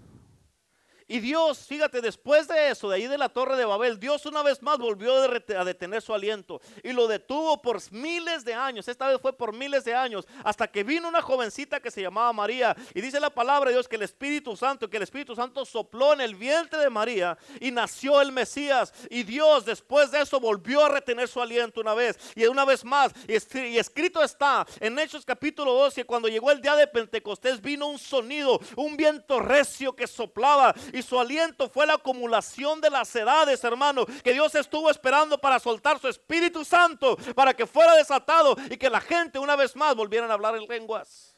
[1.08, 4.42] Y Dios, fíjate, después de eso, de ahí de la torre de Babel, Dios una
[4.42, 8.88] vez más volvió a detener su aliento y lo detuvo por miles de años.
[8.88, 12.34] Esta vez fue por miles de años, hasta que vino una jovencita que se llamaba
[12.34, 12.76] María.
[12.96, 16.14] Y dice la palabra de Dios que el Espíritu Santo, que el Espíritu Santo sopló
[16.14, 18.92] en el vientre de María y nació el Mesías.
[19.12, 22.84] Y Dios después de eso volvió a retener su aliento una vez y una vez
[22.84, 23.12] más.
[23.28, 28.00] Y escrito está en Hechos capítulo 12, cuando llegó el día de Pentecostés vino un
[28.00, 33.62] sonido, un viento recio que soplaba y su aliento fue la acumulación de las edades,
[33.66, 38.78] hermano, que Dios estuvo esperando para soltar su Espíritu Santo, para que fuera desatado y
[38.78, 41.36] que la gente una vez más volvieran a hablar en lenguas.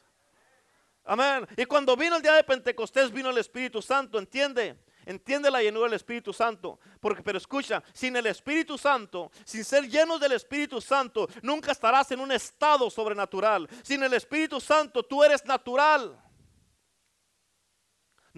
[1.04, 1.44] Amén.
[1.56, 4.78] Y cuando vino el día de Pentecostés, vino el Espíritu Santo, ¿entiende?
[5.04, 6.78] Entiende la llenura del Espíritu Santo.
[7.00, 12.12] Porque, pero escucha, sin el Espíritu Santo, sin ser llenos del Espíritu Santo, nunca estarás
[12.12, 13.68] en un estado sobrenatural.
[13.82, 16.27] Sin el Espíritu Santo, tú eres natural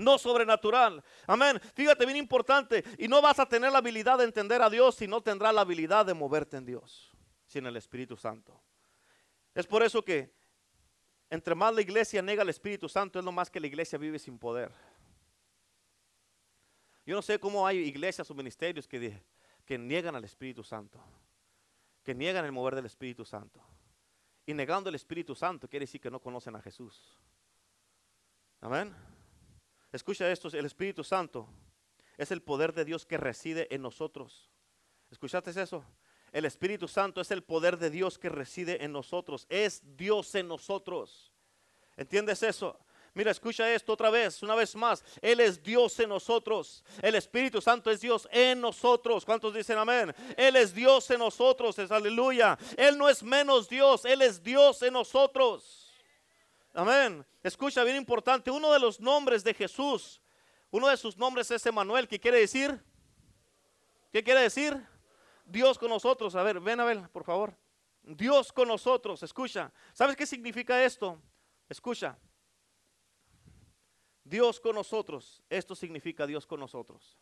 [0.00, 1.02] no sobrenatural.
[1.26, 1.60] Amén.
[1.74, 2.84] Fíjate, bien importante.
[2.98, 5.60] Y no vas a tener la habilidad de entender a Dios si no tendrás la
[5.60, 7.12] habilidad de moverte en Dios,
[7.46, 8.60] sin el Espíritu Santo.
[9.54, 10.32] Es por eso que
[11.30, 14.18] entre más la iglesia nega al Espíritu Santo, es lo más que la iglesia vive
[14.18, 14.72] sin poder.
[17.06, 19.22] Yo no sé cómo hay iglesias o ministerios que,
[19.64, 21.00] que niegan al Espíritu Santo,
[22.02, 23.60] que niegan el mover del Espíritu Santo.
[24.44, 27.16] Y negando el Espíritu Santo quiere decir que no conocen a Jesús.
[28.60, 28.94] Amén.
[29.92, 31.48] Escucha esto, el Espíritu Santo
[32.16, 34.50] es el poder de Dios que reside en nosotros.
[35.10, 35.84] ¿Escuchaste eso?
[36.32, 39.46] El Espíritu Santo es el poder de Dios que reside en nosotros.
[39.48, 41.32] Es Dios en nosotros.
[41.96, 42.78] ¿Entiendes eso?
[43.12, 45.02] Mira, escucha esto otra vez, una vez más.
[45.20, 46.84] Él es Dios en nosotros.
[47.02, 49.24] El Espíritu Santo es Dios en nosotros.
[49.24, 50.14] ¿Cuántos dicen amén?
[50.36, 51.76] Él es Dios en nosotros.
[51.80, 52.56] Es aleluya.
[52.76, 54.04] Él no es menos Dios.
[54.04, 55.89] Él es Dios en nosotros.
[56.72, 57.26] Amén.
[57.42, 60.20] Escucha, bien importante, uno de los nombres de Jesús,
[60.70, 62.80] uno de sus nombres es Emanuel, ¿qué quiere decir?
[64.12, 64.86] ¿Qué quiere decir?
[65.44, 66.34] Dios con nosotros.
[66.34, 67.56] A ver, ven a ver, por favor.
[68.02, 69.72] Dios con nosotros, escucha.
[69.92, 71.20] ¿Sabes qué significa esto?
[71.68, 72.18] Escucha.
[74.24, 75.42] Dios con nosotros.
[75.48, 77.18] Esto significa Dios con nosotros.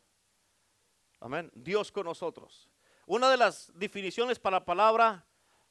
[1.20, 1.50] Amén.
[1.54, 2.68] Dios con nosotros.
[3.06, 5.26] Una de las definiciones para la palabra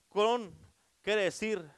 [0.10, 0.54] con
[1.02, 1.70] quiere decir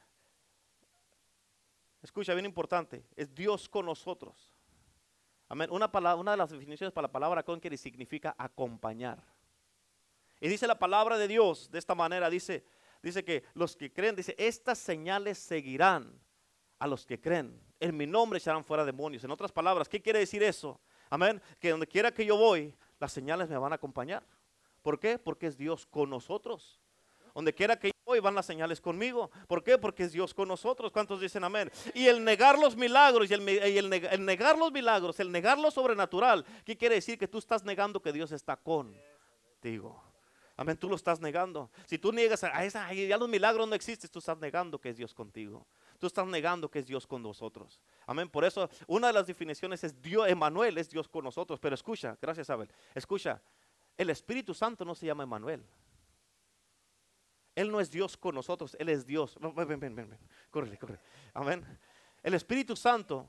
[2.02, 4.52] Escucha, bien importante, es Dios con nosotros.
[5.48, 5.68] Amén.
[5.70, 9.22] Una, palabra, una de las definiciones para la palabra con que significa acompañar.
[10.40, 12.64] Y dice la palabra de Dios de esta manera, dice,
[13.02, 16.18] dice que los que creen, dice, estas señales seguirán
[16.78, 17.60] a los que creen.
[17.78, 19.24] En mi nombre echarán fuera demonios.
[19.24, 20.80] En otras palabras, ¿qué quiere decir eso?
[21.10, 21.42] Amén.
[21.58, 24.24] Que donde quiera que yo voy, las señales me van a acompañar.
[24.82, 25.18] ¿Por qué?
[25.18, 26.80] Porque es Dios con nosotros.
[27.34, 29.30] Donde quiera que van las señales conmigo.
[29.46, 29.78] ¿Por qué?
[29.78, 30.92] Porque es Dios con nosotros.
[30.92, 31.70] ¿Cuántos dicen amén?
[31.94, 36.76] Y el negar los milagros y el, negar los milagros, el negar lo sobrenatural, ¿qué
[36.76, 37.18] quiere decir?
[37.18, 40.02] Que tú estás negando que Dios está contigo.
[40.56, 41.70] Amén, tú lo estás negando.
[41.86, 44.96] Si tú niegas a esa, ya los milagros no existen, tú estás negando que es
[44.96, 45.66] Dios contigo.
[45.98, 47.80] Tú estás negando que es Dios con nosotros.
[48.06, 48.28] Amén.
[48.28, 51.58] Por eso, una de las definiciones es Dios, Emanuel es Dios con nosotros.
[51.60, 52.70] Pero escucha, gracias Abel.
[52.94, 53.40] Escucha,
[53.96, 55.62] el Espíritu Santo no se llama Emanuel.
[57.60, 59.36] Él no es Dios con nosotros, Él es Dios.
[59.38, 60.18] Ven, ven, ven, ven,
[60.50, 60.78] Córrele.
[61.34, 61.62] Amén.
[62.22, 63.26] El Espíritu Santo,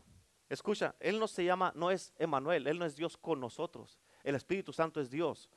[0.49, 3.99] escucha, Él no se llama, no es Emanuel, Él no es Dios con nosotros.
[4.23, 5.49] El Espíritu Santo es Dios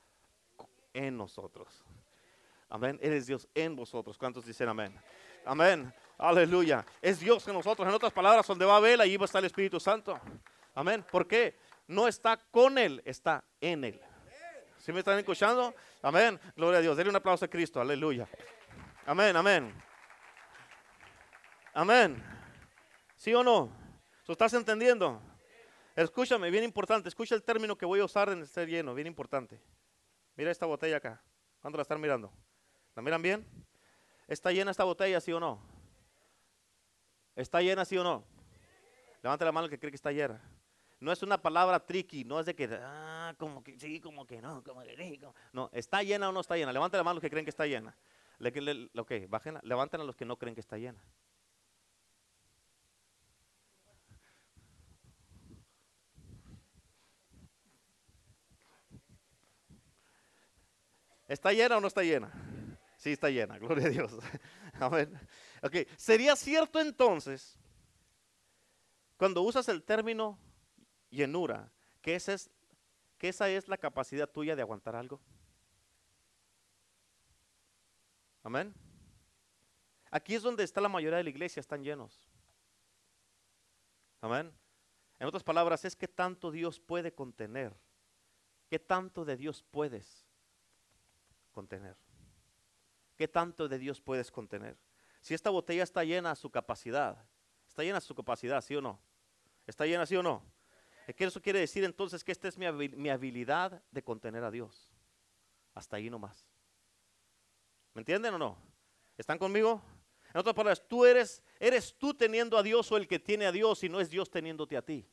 [0.93, 1.85] en nosotros.
[2.69, 2.99] Amén.
[3.01, 4.19] Él es Dios en vosotros.
[4.19, 4.93] ¿Cuántos dicen amén?
[5.45, 5.95] Amén.
[6.19, 6.85] Aleluya.
[7.01, 7.87] Es Dios en nosotros.
[7.87, 10.19] En otras palabras, donde va a ver, allí va a estar el Espíritu Santo.
[10.75, 11.05] Amén.
[11.13, 11.57] ¿Por qué?
[11.87, 14.01] No está con Él, está en Él.
[14.79, 15.73] ¿Sí me están escuchando?
[16.03, 16.41] Amén.
[16.57, 16.97] Gloria a Dios.
[16.97, 17.81] Denle un aplauso a Cristo.
[17.81, 18.29] Aleluya.
[19.07, 19.75] Amén, amén.
[21.75, 22.25] Amén.
[23.17, 23.71] ¿Sí o no?
[24.27, 25.21] ¿Lo estás entendiendo?
[25.95, 27.11] Escúchame, bien importante.
[27.11, 29.61] Escucha el término que voy a usar en este lleno, bien importante.
[30.37, 31.23] Mira esta botella acá.
[31.61, 32.33] ¿Cuándo la están mirando?
[32.95, 33.47] ¿La miran bien?
[34.27, 35.61] ¿Está llena esta botella, sí o no?
[37.37, 38.25] ¿Está llena, sí o no?
[39.23, 40.41] Levante la mano que cree que está llena.
[41.01, 44.41] no es una palabra tricky, no es de que, ah, como que sí, como que
[44.41, 45.21] no, como que sí.
[45.53, 46.73] No, ¿está llena o no está llena?
[46.73, 47.95] Levanten la mano los que creen que está llena.
[48.39, 51.03] Le, ok, bajen, levanten a los que no creen que está llena.
[61.27, 62.33] ¿Está llena o no está llena?
[62.97, 64.13] Sí, está llena, gloria a Dios.
[64.81, 65.13] Amén.
[65.63, 67.59] Ok, sería cierto entonces,
[69.17, 70.39] cuando usas el término
[71.11, 71.73] llenura,
[72.03, 72.51] que esa es,
[73.19, 75.21] que esa es la capacidad tuya de aguantar algo.
[78.45, 78.75] Amén.
[80.11, 82.29] Aquí es donde está la mayoría de la iglesia, están llenos.
[84.21, 84.53] Amén.
[85.19, 87.75] En otras palabras, es que tanto Dios puede contener.
[88.69, 90.27] ¿Qué tanto de Dios puedes
[91.53, 91.97] contener?
[93.17, 94.77] ¿Qué tanto de Dios puedes contener?
[95.21, 97.27] Si esta botella está llena a su capacidad,
[97.67, 99.01] está llena a su capacidad, ¿sí o no?
[99.67, 100.45] ¿Está llena, sí o no?
[101.17, 104.91] ¿Qué eso quiere decir entonces que esta es mi, mi habilidad de contener a Dios.
[105.75, 106.47] Hasta ahí nomás.
[107.95, 108.59] ¿Me entienden o no?
[109.17, 109.83] ¿Están conmigo?
[110.33, 113.53] En otras palabras, tú eres, eres tú teniendo a Dios o el que tiene a
[113.53, 115.09] Dios y no es Dios teniéndote a ti.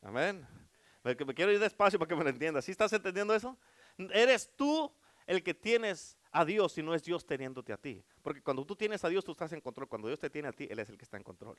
[0.00, 0.46] Amén.
[1.04, 2.64] Me, quiero ir despacio para que me lo entiendas.
[2.64, 3.58] ¿Sí estás entendiendo eso?
[3.98, 4.90] Eres tú
[5.26, 8.02] el que tienes a Dios y no es Dios teniéndote a ti.
[8.22, 9.88] Porque cuando tú tienes a Dios, tú estás en control.
[9.88, 11.58] Cuando Dios te tiene a ti, Él es el que está en control.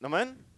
[0.00, 0.55] Amén.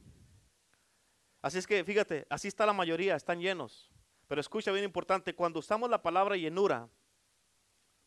[1.40, 3.90] Así es que fíjate, así está la mayoría, están llenos.
[4.26, 6.88] Pero escucha bien importante, cuando usamos la palabra llenura,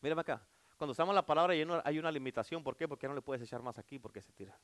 [0.01, 0.45] mírame acá,
[0.77, 2.63] cuando usamos la palabra llenura hay una limitación.
[2.63, 2.88] ¿Por qué?
[2.88, 4.59] Porque no le puedes echar más aquí porque se tira.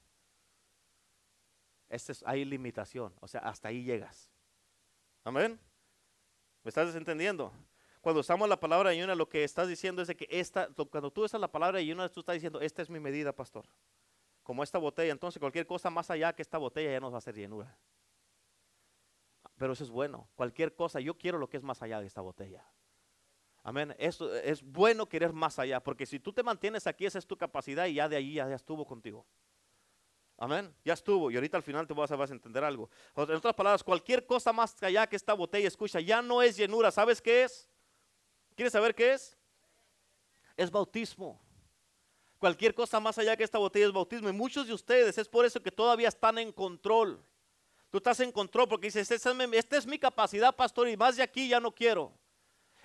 [1.89, 4.31] Este es, hay limitación, o sea, hasta ahí llegas.
[5.23, 5.59] Amén.
[6.63, 7.53] ¿Me estás entendiendo?
[8.01, 11.39] Cuando usamos la palabra llenura, lo que estás diciendo es que esta, cuando tú usas
[11.39, 13.65] la palabra llenura, tú estás diciendo, esta es mi medida, pastor.
[14.43, 17.19] Como esta botella, entonces cualquier cosa más allá que esta botella ya nos va a
[17.19, 17.77] hacer llenura.
[19.57, 20.29] Pero eso es bueno.
[20.35, 22.65] Cualquier cosa, yo quiero lo que es más allá de esta botella.
[23.63, 23.93] Amén.
[23.97, 27.35] Eso es bueno querer más allá, porque si tú te mantienes aquí, esa es tu
[27.35, 29.25] capacidad y ya de ahí ya, estuvo contigo.
[30.37, 30.73] Amén.
[30.85, 31.31] Ya estuvo.
[31.31, 32.89] Y ahorita al final te vas a, vas a entender algo.
[33.15, 36.91] En otras palabras, cualquier cosa más allá que esta botella, escucha, ya no es llenura.
[36.91, 37.67] ¿Sabes qué es?
[38.55, 39.35] ¿Quieres saber qué es?
[40.55, 41.41] Es bautismo.
[42.37, 44.29] Cualquier cosa más allá que esta botella es bautismo.
[44.29, 47.21] Y muchos de ustedes es por eso que todavía están en control.
[47.89, 51.47] Tú estás en control porque dices, esta es, mi, capacidad, pastor, y más de aquí
[51.47, 52.13] ya no quiero.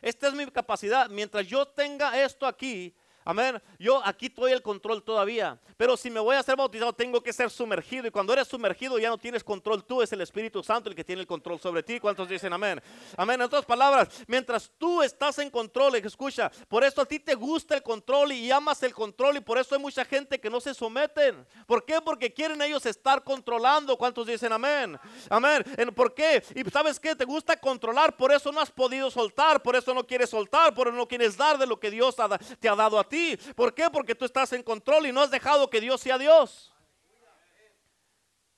[0.00, 1.10] Esta es mi capacidad.
[1.10, 2.94] Mientras yo tenga esto aquí,
[3.24, 3.62] Amén.
[3.78, 5.58] Yo aquí estoy el control todavía.
[5.76, 8.06] Pero si me voy a ser bautizado, tengo que ser sumergido.
[8.06, 9.84] Y cuando eres sumergido, ya no tienes control.
[9.84, 12.00] Tú es el Espíritu Santo el que tiene el control sobre ti.
[12.00, 12.82] ¿Cuántos dicen amén?
[13.16, 13.36] Amén.
[13.36, 17.76] En otras palabras, mientras tú estás en control, escucha, por eso a ti te gusta
[17.76, 19.36] el control y amas el control.
[19.36, 21.46] Y por eso hay mucha gente que no se someten.
[21.66, 22.00] ¿Por qué?
[22.00, 23.96] Porque quieren ellos estar controlando.
[23.96, 24.98] ¿Cuántos dicen amén?
[25.28, 25.64] Amén.
[25.94, 26.42] ¿Por qué?
[26.54, 27.14] Y sabes qué?
[27.14, 28.16] Te gusta controlar.
[28.16, 29.62] Por eso no has podido soltar.
[29.62, 30.74] Por eso no quieres soltar.
[30.74, 32.16] Por eso no quieres dar de lo que Dios
[32.60, 33.36] te ha dado a ti ti.
[33.54, 33.90] ¿Por qué?
[33.90, 36.72] Porque tú estás en control y no has dejado que Dios sea Dios.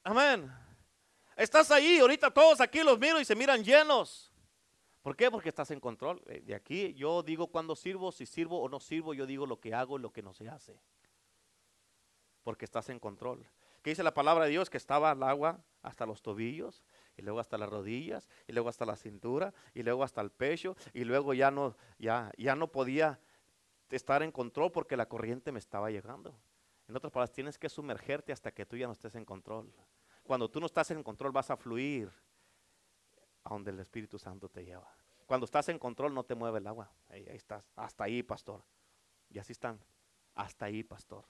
[0.04, 0.50] Amén.
[1.36, 4.32] Estás ahí, ahorita todos aquí los miro y se miran llenos.
[5.02, 5.28] ¿Por qué?
[5.28, 6.22] Porque estás en control.
[6.26, 9.58] Eh, de aquí yo digo cuando sirvo, si sirvo o no sirvo, yo digo lo
[9.58, 10.78] que hago y lo que no se hace.
[12.44, 13.44] Porque estás en control.
[13.82, 14.70] ¿Qué dice la palabra de Dios?
[14.70, 16.84] Que estaba el agua hasta los tobillos,
[17.16, 20.76] y luego hasta las rodillas, y luego hasta la cintura, y luego hasta el pecho,
[20.94, 23.18] y luego ya no, ya, ya no podía
[23.90, 26.34] estar en control porque la corriente me estaba llegando.
[26.88, 29.72] En otras palabras, tienes que sumergerte hasta que tú ya no estés en control.
[30.22, 32.10] Cuando tú no estás en control vas a fluir
[33.44, 34.90] a donde el Espíritu Santo te lleva.
[35.26, 36.90] Cuando estás en control no te mueve el agua.
[37.08, 37.64] Ahí, estás.
[37.76, 38.62] Hasta ahí, pastor.
[39.30, 39.80] Y así están.
[40.34, 41.24] Hasta ahí, pastor.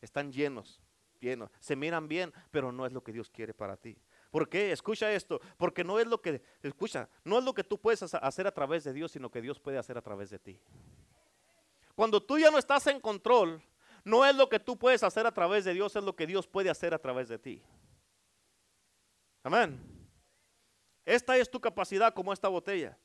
[0.00, 0.80] Están llenos,
[1.20, 1.50] llenos.
[1.58, 3.98] Se miran bien, pero no es lo que Dios quiere para ti.
[4.30, 4.72] ¿Por qué?
[4.72, 5.40] Escucha esto.
[5.56, 8.84] Porque no es lo que, escucha, no es lo que tú puedes hacer a través
[8.84, 10.60] de Dios, sino que Dios puede hacer a través de ti.
[11.98, 13.60] Cuando tú ya no estás en control,
[14.04, 16.46] no es lo que tú puedes hacer a través de Dios, es lo que Dios
[16.46, 17.60] puede hacer a través de ti.
[19.42, 19.80] Amén.
[21.04, 22.96] Esta es tu capacidad como esta botella.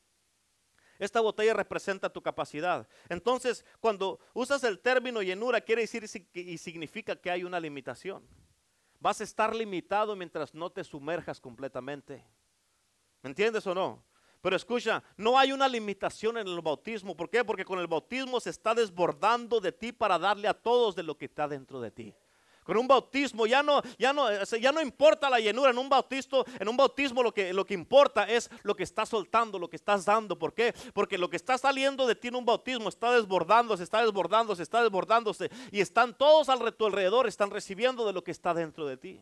[1.00, 2.88] Esta botella representa tu capacidad.
[3.10, 8.24] Entonces, cuando usas el término llenura, quiere decir y significa que hay una limitación.
[9.00, 12.24] Vas a estar limitado mientras no te sumerjas completamente.
[13.24, 14.06] ¿Me entiendes o no?
[14.44, 17.16] Pero escucha, no hay una limitación en el bautismo.
[17.16, 17.46] ¿Por qué?
[17.46, 21.18] Porque con el bautismo se está desbordando de ti para darle a todos de lo
[21.18, 22.14] que está dentro de ti.
[22.66, 25.72] Con un bautismo ya no, ya no, ya no importa la llenura.
[25.72, 29.08] En un bautismo, en un bautismo lo que, lo que importa es lo que estás
[29.08, 30.38] soltando, lo que estás dando.
[30.38, 30.76] ¿Por qué?
[30.94, 34.82] Porque lo que está saliendo de ti en un bautismo está desbordándose, está desbordándose, está
[34.82, 35.52] desbordándose.
[35.72, 39.22] Y están todos a tu alrededor, están recibiendo de lo que está dentro de ti.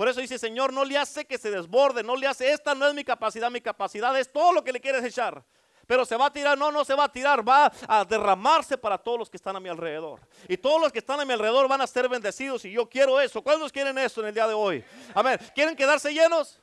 [0.00, 2.88] Por eso dice, Señor, no le hace que se desborde, no le hace, esta no
[2.88, 5.44] es mi capacidad, mi capacidad es todo lo que le quieres echar.
[5.86, 8.96] Pero se va a tirar, no, no se va a tirar, va a derramarse para
[8.96, 10.18] todos los que están a mi alrededor.
[10.48, 13.20] Y todos los que están a mi alrededor van a ser bendecidos y yo quiero
[13.20, 13.42] eso.
[13.42, 14.82] ¿Cuántos quieren eso en el día de hoy?
[15.12, 16.58] A ver, ¿quieren quedarse llenos?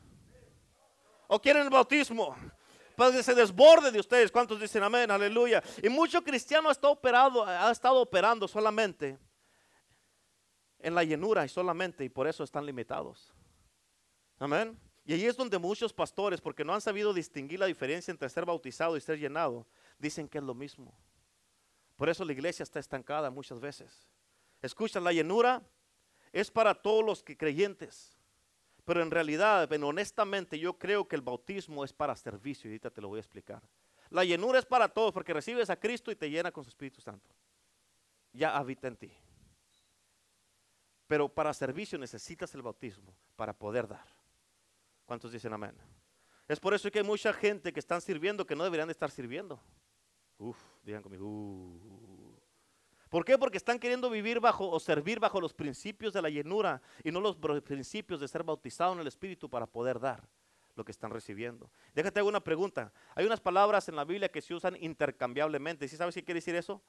[1.28, 2.36] ¿O quieren el bautismo?
[2.96, 4.32] Para que se desborde de ustedes.
[4.32, 5.12] ¿Cuántos dicen amén?
[5.12, 5.62] Aleluya.
[5.84, 9.16] Y mucho cristiano estado, operado, ha estado operando solamente
[10.80, 13.34] en la llenura y solamente, y por eso están limitados.
[14.40, 14.78] Amén.
[15.06, 18.46] Y ahí es donde muchos pastores, porque no han sabido distinguir la diferencia entre ser
[18.46, 19.66] bautizado y ser llenado,
[19.98, 20.94] dicen que es lo mismo.
[21.96, 24.08] Por eso la iglesia está estancada muchas veces.
[24.62, 25.62] Escucha, la llenura
[26.32, 28.18] es para todos los que creyentes.
[28.86, 32.70] Pero en realidad, honestamente, yo creo que el bautismo es para servicio.
[32.70, 33.62] Y ahorita te lo voy a explicar.
[34.10, 37.02] La llenura es para todos porque recibes a Cristo y te llena con su Espíritu
[37.02, 37.36] Santo.
[38.32, 39.12] Ya habita en ti.
[41.08, 44.06] Pero para servicio necesitas el bautismo para poder dar.
[45.06, 45.76] ¿Cuántos dicen amén?
[46.48, 49.10] Es por eso que hay mucha gente que están sirviendo que no deberían de estar
[49.10, 49.60] sirviendo.
[50.38, 51.26] Uf, digan conmigo.
[51.26, 52.38] Uh.
[53.10, 53.38] ¿Por qué?
[53.38, 57.22] Porque están queriendo vivir bajo o servir bajo los principios de la llenura y no
[57.22, 60.28] los principios de ser bautizado en el Espíritu para poder dar
[60.76, 61.72] lo que están recibiendo.
[61.96, 62.92] Déjate hago una pregunta.
[63.16, 65.88] Hay unas palabras en la Biblia que se usan intercambiablemente.
[65.88, 66.82] ¿Sí sabes qué quiere decir eso?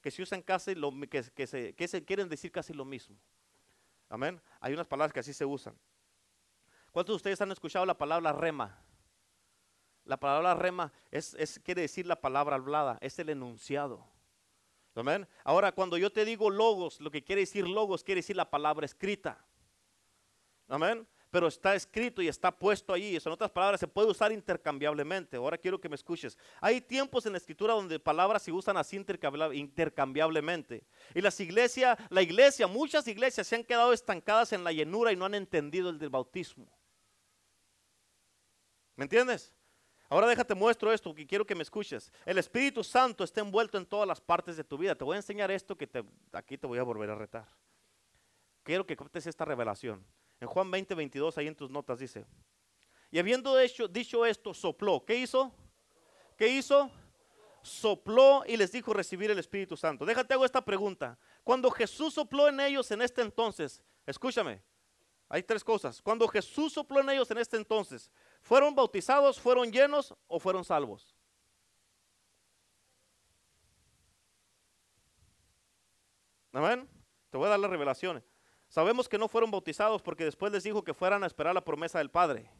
[0.00, 1.22] Que se usan casi lo que,
[1.74, 3.18] que se quieren decir casi lo mismo.
[4.08, 4.40] Amén.
[4.60, 5.76] Hay unas palabras que así se usan.
[6.92, 8.78] ¿Cuántos de ustedes han escuchado la palabra rema?
[10.04, 14.06] La palabra rema es, quiere decir la palabra hablada, es el enunciado.
[14.94, 15.28] Amén.
[15.44, 18.86] Ahora, cuando yo te digo logos, lo que quiere decir logos quiere decir la palabra
[18.86, 19.44] escrita.
[20.68, 21.06] Amén.
[21.36, 23.14] Pero está escrito y está puesto ahí.
[23.14, 25.36] Eso, en otras palabras, se puede usar intercambiablemente.
[25.36, 26.38] Ahora quiero que me escuches.
[26.62, 30.86] Hay tiempos en la escritura donde palabras se usan así intercambiablemente.
[31.14, 35.16] Y las iglesias, la iglesia, muchas iglesias se han quedado estancadas en la llenura y
[35.16, 36.72] no han entendido el del bautismo.
[38.94, 39.52] ¿Me entiendes?
[40.08, 42.10] Ahora déjate muestro esto que quiero que me escuches.
[42.24, 44.94] El Espíritu Santo está envuelto en todas las partes de tu vida.
[44.94, 45.86] Te voy a enseñar esto que
[46.32, 47.46] aquí te voy a volver a retar.
[48.62, 50.02] Quiero que captes esta revelación.
[50.40, 52.26] En Juan 20, 22, ahí en tus notas dice.
[53.10, 55.04] Y habiendo dicho esto, sopló.
[55.04, 55.52] ¿Qué hizo?
[56.36, 56.90] ¿Qué hizo?
[57.62, 60.04] Sopló y les dijo recibir el Espíritu Santo.
[60.04, 61.18] Déjate hago esta pregunta.
[61.42, 64.62] Cuando Jesús sopló en ellos en este entonces, escúchame,
[65.28, 66.00] hay tres cosas.
[66.02, 68.10] Cuando Jesús sopló en ellos en este entonces,
[68.42, 71.16] ¿fueron bautizados, fueron llenos o fueron salvos?
[76.52, 76.88] Amén.
[77.30, 78.35] Te voy a dar las revelaciones.
[78.68, 81.98] Sabemos que no fueron bautizados porque después les dijo que fueran a esperar la promesa
[81.98, 82.50] del Padre.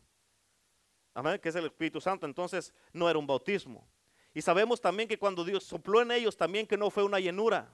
[1.15, 2.27] Amén, que es el Espíritu Santo.
[2.27, 3.89] Entonces no era un bautismo.
[4.35, 7.73] Y sabemos también que cuando Dios sopló en ellos también que no fue una llenura.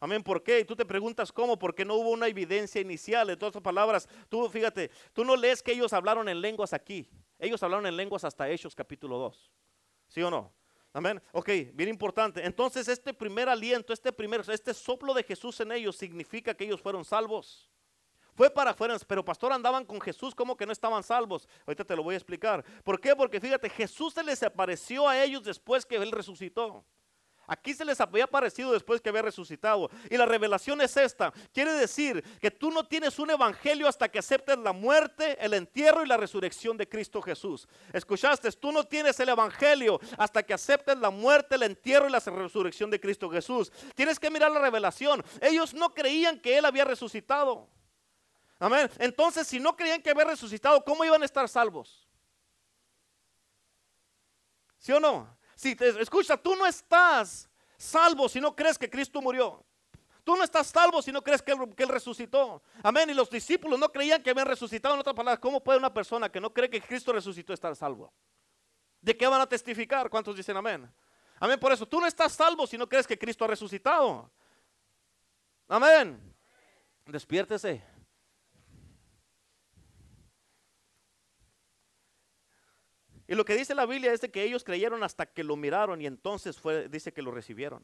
[0.00, 0.60] Amén, ¿por qué?
[0.60, 3.28] Y tú te preguntas cómo, porque no hubo una evidencia inicial.
[3.30, 7.08] En todas palabras, tú fíjate, tú no lees que ellos hablaron en lenguas aquí.
[7.38, 9.52] Ellos hablaron en lenguas hasta Hechos capítulo 2.
[10.08, 10.52] ¿Sí o no?
[10.92, 11.22] Amén.
[11.32, 12.44] Ok, bien importante.
[12.44, 16.80] Entonces este primer aliento, este primer, este soplo de Jesús en ellos significa que ellos
[16.80, 17.70] fueron salvos.
[18.34, 21.48] Fue para afuera, pero pastor andaban con Jesús como que no estaban salvos.
[21.66, 22.64] Ahorita te lo voy a explicar.
[22.82, 23.14] ¿Por qué?
[23.14, 26.84] Porque fíjate, Jesús se les apareció a ellos después que Él resucitó.
[27.50, 29.90] Aquí se les había aparecido después que había resucitado.
[30.08, 31.32] Y la revelación es esta.
[31.52, 36.04] Quiere decir que tú no tienes un evangelio hasta que aceptes la muerte, el entierro
[36.04, 37.66] y la resurrección de Cristo Jesús.
[37.92, 42.20] Escuchaste, tú no tienes el evangelio hasta que aceptes la muerte, el entierro y la
[42.20, 43.72] resurrección de Cristo Jesús.
[43.96, 45.24] Tienes que mirar la revelación.
[45.40, 47.68] Ellos no creían que Él había resucitado.
[48.60, 48.88] Amén.
[49.00, 52.06] Entonces, si no creían que había resucitado, ¿cómo iban a estar salvos?
[54.78, 55.39] ¿Sí o no?
[55.60, 57.46] Si escucha, tú no estás
[57.76, 59.62] salvo si no crees que Cristo murió.
[60.24, 62.62] Tú no estás salvo si no crees que él, resucitó.
[62.82, 63.10] Amén.
[63.10, 64.94] Y los discípulos no creían que habían resucitado.
[64.94, 68.10] En otras palabras, ¿cómo puede una persona que no cree que Cristo resucitó estar salvo?
[69.02, 70.08] ¿De qué van a testificar?
[70.08, 70.90] ¿Cuántos dicen amén?
[71.38, 71.60] Amén.
[71.60, 74.30] Por eso, tú no estás salvo si no crees que Cristo ha resucitado.
[75.68, 76.34] Amén.
[77.04, 77.84] Despiértese.
[83.30, 86.06] Y lo que dice la Biblia es que ellos creyeron hasta que lo miraron y
[86.06, 87.80] entonces fue, dice que lo recibieron.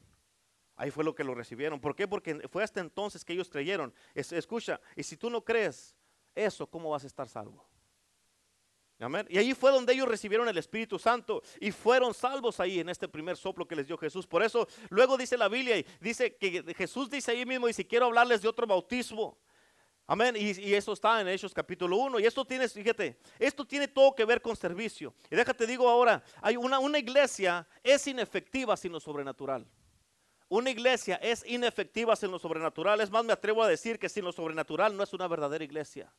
[0.75, 1.79] Ahí fue lo que lo recibieron.
[1.79, 2.05] ¿Por qué?
[2.05, 3.93] Porque fue hasta entonces que ellos creyeron.
[4.13, 5.95] escucha, y si tú no crees
[6.35, 7.65] eso, ¿cómo vas a estar salvo?
[8.99, 9.25] Amén.
[9.29, 13.07] Y ahí fue donde ellos recibieron el Espíritu Santo y fueron salvos ahí en este
[13.07, 14.27] primer soplo que les dio Jesús.
[14.27, 17.85] Por eso luego dice la Biblia, y dice que Jesús dice ahí mismo, y si
[17.85, 19.37] quiero hablarles de otro bautismo,
[20.09, 20.35] Amén.
[20.37, 22.21] Y, eso está en Hechos capítulo 1.
[22.21, 25.13] Y esto tiene, fíjate, esto tiene todo que ver con servicio.
[25.29, 29.67] Y déjate digo ahora, hay una, una iglesia es inefectiva sin lo sobrenatural.
[30.47, 33.01] Una iglesia es inefectiva sin lo sobrenatural.
[33.01, 36.09] Es más, me atrevo a decir que sin lo sobrenatural no es una verdadera iglesia.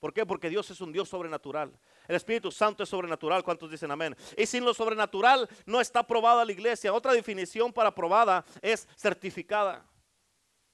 [0.00, 0.26] ¿Por qué?
[0.26, 1.72] Porque Dios es un Dios sobrenatural.
[2.08, 3.44] El Espíritu Santo es sobrenatural.
[3.44, 4.16] ¿Cuántos dicen amén?
[4.36, 6.92] Y sin lo sobrenatural no está aprobada la iglesia.
[6.92, 9.86] Otra definición para aprobada es certificada.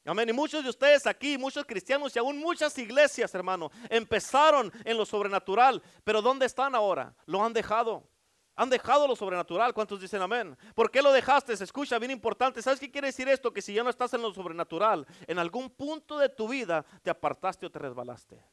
[0.05, 0.29] Amén.
[0.29, 5.07] Y muchos de ustedes aquí, muchos cristianos y aún muchas iglesias, hermano, empezaron en lo
[5.07, 5.81] sobrenatural.
[6.03, 7.15] Pero ¿dónde están ahora?
[7.27, 8.09] Lo han dejado.
[8.57, 9.73] Han dejado lo sobrenatural.
[9.73, 10.57] ¿Cuántos dicen amén?
[10.75, 11.57] ¿Por qué lo dejaste?
[11.57, 12.61] Se escucha bien importante.
[12.61, 13.53] ¿Sabes qué quiere decir esto?
[13.53, 17.11] Que si ya no estás en lo sobrenatural, en algún punto de tu vida te
[17.11, 18.45] apartaste o te resbalaste.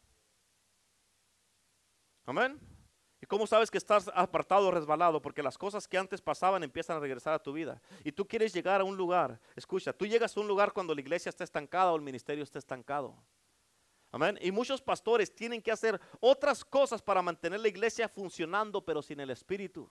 [2.25, 2.59] Amén.
[3.29, 5.21] ¿Y cómo sabes que estás apartado o resbalado?
[5.21, 7.79] Porque las cosas que antes pasaban empiezan a regresar a tu vida.
[8.03, 9.39] Y tú quieres llegar a un lugar.
[9.55, 12.57] Escucha, tú llegas a un lugar cuando la iglesia está estancada o el ministerio está
[12.57, 13.15] estancado.
[14.11, 14.39] Amén.
[14.41, 19.19] Y muchos pastores tienen que hacer otras cosas para mantener la iglesia funcionando, pero sin
[19.19, 19.87] el espíritu.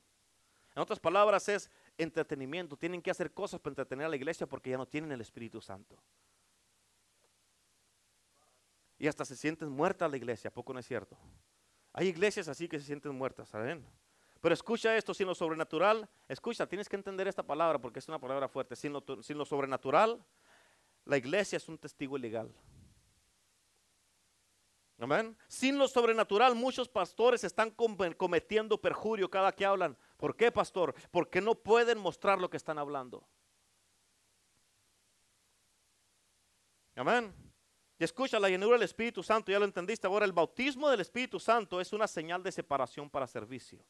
[0.74, 2.76] En otras palabras, es entretenimiento.
[2.76, 5.61] Tienen que hacer cosas para entretener a la iglesia porque ya no tienen el Espíritu
[5.61, 5.97] Santo.
[8.99, 11.16] Y hasta se sienten muertas la iglesia, poco no es cierto?
[11.99, 13.84] Hay iglesias así que se sienten muertas, ¿saben?
[14.40, 18.20] Pero escucha esto, sin lo sobrenatural, escucha, tienes que entender esta palabra porque es una
[18.20, 18.76] palabra fuerte.
[18.76, 20.24] Sin lo, sin lo sobrenatural,
[21.07, 22.55] la iglesia es un testigo ilegal.
[25.01, 25.36] Amén.
[25.49, 29.96] Sin lo sobrenatural, muchos pastores están cometiendo perjurio cada que hablan.
[30.18, 30.94] ¿Por qué, pastor?
[31.11, 33.26] Porque no pueden mostrar lo que están hablando.
[36.94, 37.47] Amén.
[37.99, 40.07] Y escucha, la llenura del Espíritu Santo, ya lo entendiste.
[40.07, 43.84] Ahora, el bautismo del Espíritu Santo es una señal de separación para servicio.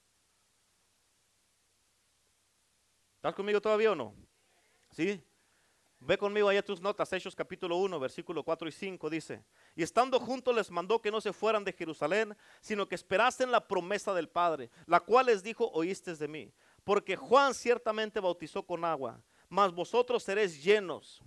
[3.16, 4.14] ¿Estás conmigo todavía o no?
[4.92, 5.22] ¿Sí?
[6.00, 9.44] Ve conmigo allá tus notas, Hechos capítulo 1, versículo 4 y 5 dice,
[9.74, 13.66] y estando juntos les mandó que no se fueran de Jerusalén, sino que esperasen la
[13.66, 16.52] promesa del Padre, la cual les dijo, oíste de mí,
[16.84, 21.20] porque Juan ciertamente bautizó con agua, mas vosotros seréis llenos,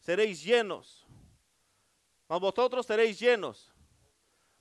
[0.00, 1.07] seréis llenos
[2.28, 3.72] mas vosotros seréis llenos.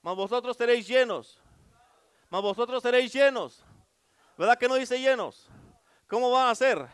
[0.01, 1.41] Mas vosotros seréis llenos.
[2.29, 3.63] Mas vosotros seréis llenos.
[4.37, 5.49] ¿Verdad que no dice llenos?
[6.07, 6.87] ¿Cómo van a ser?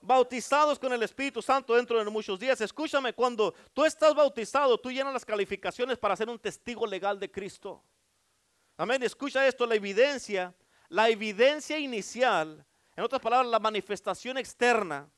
[0.00, 2.60] Bautizados con el Espíritu Santo dentro de muchos días.
[2.60, 7.30] Escúchame, cuando tú estás bautizado, tú llenas las calificaciones para ser un testigo legal de
[7.30, 7.82] Cristo.
[8.76, 9.02] Amén.
[9.02, 10.54] Escucha esto, la evidencia,
[10.88, 12.64] la evidencia inicial,
[12.96, 15.08] en otras palabras, la manifestación externa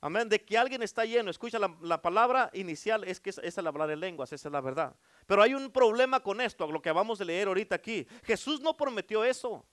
[0.00, 1.30] Amén, de que alguien está lleno.
[1.30, 4.94] Escucha, la, palabra inicial es que es, el hablar en lenguas, esa es la verdad.
[5.26, 8.06] Pero hay un problema con esto, lo que vamos a leer ahorita aquí.
[8.22, 9.64] Jesús no prometió eso.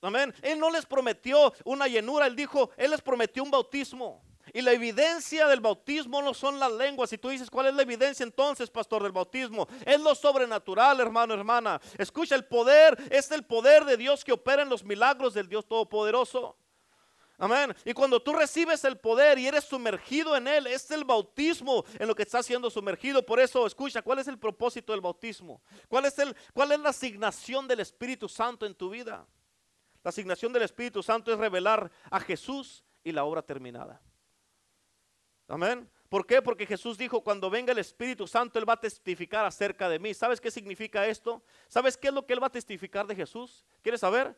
[0.00, 0.32] Amén.
[0.42, 4.22] Él no les prometió una llenura, él dijo, él les prometió un bautismo.
[4.54, 7.10] Y la evidencia del bautismo no son las lenguas.
[7.10, 9.68] Si tú dices, ¿cuál es la evidencia entonces, pastor, del bautismo?
[9.84, 11.78] Es lo sobrenatural, hermano, hermana.
[11.98, 15.66] Escucha, el poder es el poder de Dios que opera en los milagros del Dios
[15.66, 16.56] Todopoderoso.
[17.40, 17.72] Amén.
[17.84, 22.08] Y cuando tú recibes el poder y eres sumergido en él, es el bautismo en
[22.08, 23.24] lo que está siendo sumergido.
[23.24, 25.62] Por eso, escucha, ¿cuál es el propósito del bautismo?
[25.86, 29.24] ¿Cuál es, el, cuál es la asignación del Espíritu Santo en tu vida?
[30.02, 34.02] La asignación del Espíritu Santo es revelar a Jesús y la obra terminada.
[35.46, 35.88] Amén.
[36.08, 36.42] ¿Por qué?
[36.42, 40.12] Porque Jesús dijo, cuando venga el Espíritu Santo, Él va a testificar acerca de mí.
[40.12, 41.42] ¿Sabes qué significa esto?
[41.68, 43.64] ¿Sabes qué es lo que Él va a testificar de Jesús?
[43.82, 44.34] ¿Quieres saber?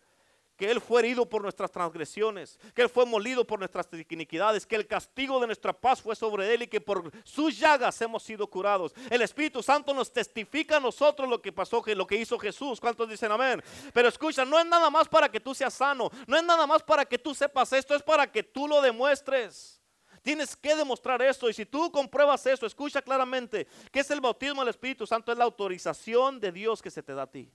[0.60, 4.76] Que Él fue herido por nuestras transgresiones, que Él fue molido por nuestras iniquidades, que
[4.76, 8.46] el castigo de nuestra paz fue sobre Él y que por sus llagas hemos sido
[8.46, 8.92] curados.
[9.08, 12.78] El Espíritu Santo nos testifica a nosotros lo que pasó, lo que hizo Jesús.
[12.78, 13.62] ¿Cuántos dicen amén?
[13.94, 16.82] Pero escucha, no es nada más para que tú seas sano, no es nada más
[16.82, 19.80] para que tú sepas esto, es para que tú lo demuestres.
[20.20, 24.60] Tienes que demostrar esto y si tú compruebas eso, escucha claramente que es el bautismo
[24.60, 27.50] del Espíritu Santo, es la autorización de Dios que se te da a ti.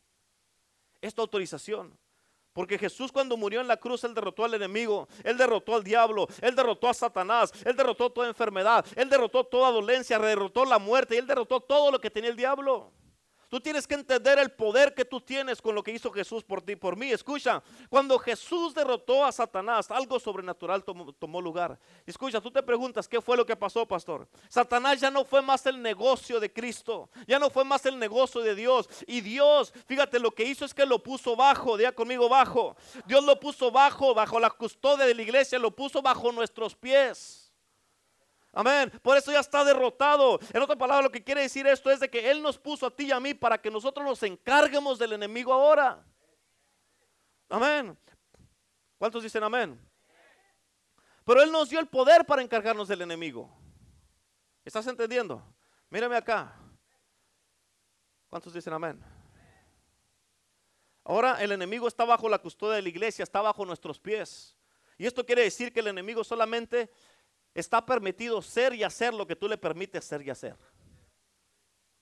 [1.02, 1.96] Esta autorización.
[2.56, 6.26] Porque Jesús cuando murió en la cruz, Él derrotó al enemigo, Él derrotó al diablo,
[6.40, 11.16] Él derrotó a Satanás, Él derrotó toda enfermedad, Él derrotó toda dolencia, derrotó la muerte,
[11.16, 12.94] y Él derrotó todo lo que tenía el diablo.
[13.50, 16.62] Tú tienes que entender el poder que tú tienes con lo que hizo Jesús por
[16.62, 17.12] ti, por mí.
[17.12, 21.78] Escucha, cuando Jesús derrotó a Satanás, algo sobrenatural tomó, lugar.
[22.06, 24.28] Escucha, tú te preguntas, ¿qué fue lo que pasó, pastor?
[24.50, 28.42] Satanás ya no fue más el negocio de Cristo, ya no fue más el negocio
[28.42, 28.90] de Dios.
[29.08, 32.76] Y Dios, fíjate, lo que hizo es que lo puso bajo, diga conmigo bajo.
[33.06, 37.45] Dios lo puso bajo, bajo la custodia de la iglesia, lo puso bajo nuestros pies.
[38.58, 38.90] Amén.
[39.02, 40.40] Por eso ya está derrotado.
[40.54, 42.96] En otra palabra, lo que quiere decir esto es de que Él nos puso a
[42.96, 46.02] ti y a mí para que nosotros nos encarguemos del enemigo ahora.
[47.50, 47.98] Amén.
[48.98, 49.78] ¿Cuántos dicen amén?
[51.26, 53.54] Pero Él nos dio el poder para encargarnos del enemigo.
[54.64, 55.44] ¿Estás entendiendo?
[55.90, 56.58] Mírame acá.
[58.30, 59.04] ¿Cuántos dicen amén?
[61.04, 64.56] Ahora el enemigo está bajo la custodia de la iglesia, está bajo nuestros pies.
[64.98, 66.90] Y esto quiere decir que el enemigo solamente
[67.56, 70.56] está permitido ser y hacer lo que tú le permites ser y hacer.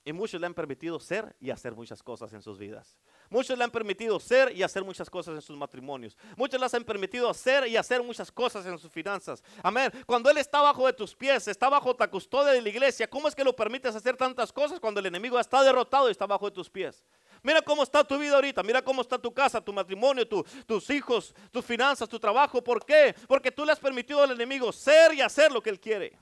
[0.06, 2.98] Y muchos le han permitido ser y hacer muchas cosas en sus vidas.
[3.30, 6.18] Muchos le han permitido ser y hacer muchas cosas en sus matrimonios.
[6.36, 9.42] Muchos les han permitido hacer y hacer muchas cosas en sus finanzas.
[9.62, 9.90] Amén.
[10.06, 13.30] Cuando Él está bajo de tus pies, está bajo la custodia de la iglesia, ¿cómo
[13.30, 16.50] es que lo permites hacer tantas cosas cuando el enemigo está derrotado y está bajo
[16.50, 17.02] de tus pies?
[17.44, 21.36] Mira cómo está tu vida ahorita, mira cómo está tu casa, tu matrimonio, tus hijos,
[21.52, 22.64] tus finanzas, tu trabajo.
[22.64, 23.14] ¿Por qué?
[23.28, 26.18] Porque tú le has permitido al enemigo ser y hacer lo que Él quiere.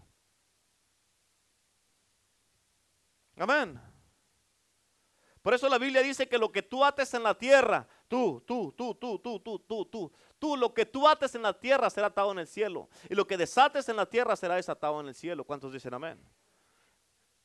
[3.38, 3.80] Amén.
[5.43, 8.74] Por eso la Biblia dice que lo que tú ates en la tierra, tú, tú,
[8.76, 12.07] tú, tú, tú, tú, tú, tú, tú, lo que tú ates en la tierra será
[12.07, 12.89] atado en el cielo.
[13.09, 15.43] Y lo que desates en la tierra será desatado en el cielo.
[15.43, 16.19] ¿Cuántos dicen amén?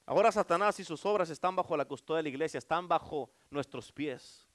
[0.06, 3.90] Ahora Satanás y sus obras están bajo la custodia de la iglesia, están bajo nuestros
[3.90, 4.46] pies.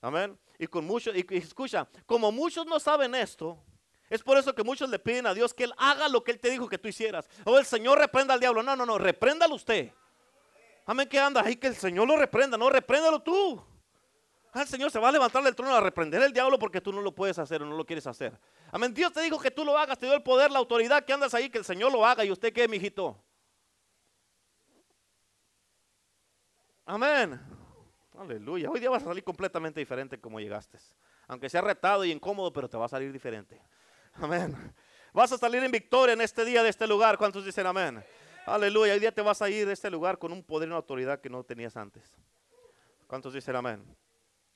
[0.00, 0.38] Amén.
[0.58, 3.58] Y con muchos, y, escucha, como muchos no saben esto,
[4.08, 6.38] es por eso que muchos le piden a Dios que Él haga lo que Él
[6.38, 7.28] te dijo que tú hicieras.
[7.44, 8.62] O el Señor reprenda al diablo.
[8.62, 9.92] No, no, no, repréndalo usted.
[10.84, 13.60] Amén, que anda ahí que el Señor lo reprenda, no, repréndalo tú.
[14.52, 16.92] Ah, el Señor se va a levantar del trono a reprender el diablo porque tú
[16.92, 18.38] no lo puedes hacer o no lo quieres hacer.
[18.70, 21.12] Amén, Dios te dijo que tú lo hagas, te dio el poder, la autoridad, que
[21.12, 22.24] andas ahí, que el Señor lo haga.
[22.24, 23.20] ¿Y usted qué, mijito?
[26.86, 27.40] Amén.
[28.16, 28.70] Aleluya.
[28.70, 30.78] Hoy día vas a salir completamente diferente como llegaste.
[31.26, 33.60] Aunque sea retado y incómodo, pero te va a salir diferente.
[34.14, 34.56] Amén.
[35.12, 37.18] Vas a salir en victoria en este día de este lugar.
[37.18, 38.04] ¿Cuántos dicen amén?
[38.46, 38.92] Aleluya.
[38.92, 41.20] Hoy día te vas a ir de este lugar con un poder y una autoridad
[41.20, 42.16] que no tenías antes.
[43.08, 43.84] ¿Cuántos dicen amén?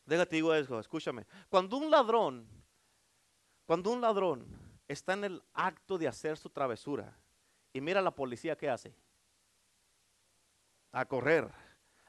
[0.07, 1.27] Déjate digo eso, escúchame.
[1.49, 2.47] Cuando un ladrón,
[3.67, 4.47] cuando un ladrón
[4.87, 7.17] está en el acto de hacer su travesura
[7.73, 8.95] y mira a la policía, ¿qué hace?
[10.93, 11.49] A correr,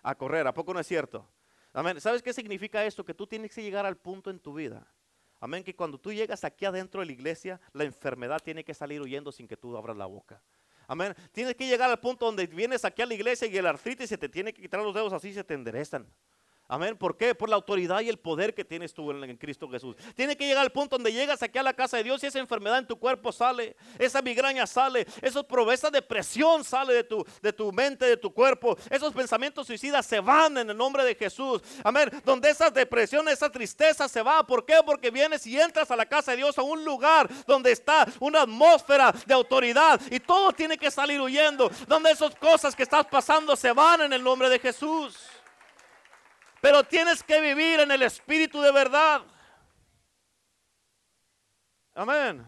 [0.01, 0.47] a correr.
[0.47, 1.27] ¿A poco no es cierto?
[1.73, 1.99] Amén.
[2.01, 3.05] ¿Sabes qué significa esto?
[3.05, 4.85] Que tú tienes que llegar al punto en tu vida.
[5.39, 5.63] Amén.
[5.63, 9.31] Que cuando tú llegas aquí adentro de la iglesia, la enfermedad tiene que salir huyendo
[9.31, 10.41] sin que tú abras la boca.
[10.87, 11.15] Amén.
[11.31, 14.17] Tienes que llegar al punto donde vienes aquí a la iglesia y el artritis se
[14.17, 16.05] te tiene que quitar los dedos así se te enderezan.
[16.71, 16.95] Amén.
[16.95, 17.35] ¿Por qué?
[17.35, 19.97] Por la autoridad y el poder que tienes tú en, Cristo Jesús.
[20.15, 22.39] Tiene que llegar al punto donde llegas aquí a la casa de Dios y esa
[22.39, 27.51] enfermedad en tu cuerpo sale, esa migraña sale, esos, esa depresión sale de tu, de
[27.51, 28.77] tu mente, de tu cuerpo.
[28.89, 31.61] Esos pensamientos suicidas se van en el nombre de Jesús.
[31.83, 32.09] Amén.
[32.23, 34.47] Donde esas depresiones, esa tristeza se va.
[34.47, 34.75] ¿Por qué?
[34.85, 38.43] Porque vienes y entras a la casa de Dios, a un lugar donde está una
[38.43, 41.69] atmósfera de autoridad y todo tiene que salir huyendo.
[41.85, 45.30] Donde esas cosas que estás pasando se van en el nombre de Jesús.
[46.61, 49.23] Pero tienes que vivir en el espíritu de verdad.
[51.93, 52.47] Amén.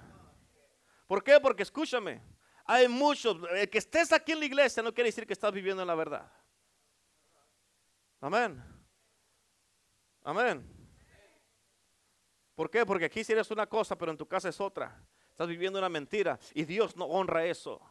[1.07, 1.39] ¿Por qué?
[1.39, 2.21] Porque escúchame,
[2.65, 5.81] hay muchos, el que estés aquí en la iglesia no quiere decir que estás viviendo
[5.81, 6.31] en la verdad.
[8.21, 8.63] Amén.
[10.23, 10.65] Amén.
[12.55, 12.85] ¿Por qué?
[12.85, 15.03] Porque aquí si eres una cosa, pero en tu casa es otra.
[15.31, 17.81] Estás viviendo una mentira y Dios no honra eso.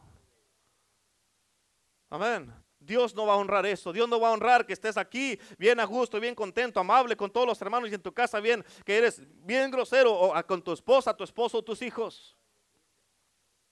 [2.09, 2.53] Amén.
[2.85, 3.93] Dios no va a honrar eso.
[3.93, 7.31] Dios no va a honrar que estés aquí bien a gusto, bien contento, amable con
[7.31, 10.71] todos los hermanos y en tu casa bien, que eres bien grosero o con tu
[10.71, 12.37] esposa, tu esposo tus hijos.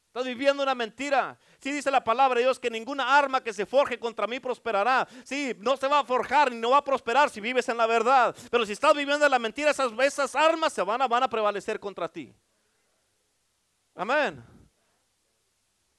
[0.08, 1.40] Estás viviendo una mentira.
[1.60, 5.08] Si dice la palabra de Dios que ninguna arma que se forje contra mí prosperará.
[5.24, 7.88] Sí, no se va a forjar ni no va a prosperar si vives en la
[7.88, 8.36] verdad.
[8.50, 12.36] Pero si estás viviendo en la mentira, esas, armas se van a prevalecer contra ti.
[13.96, 14.44] Amén.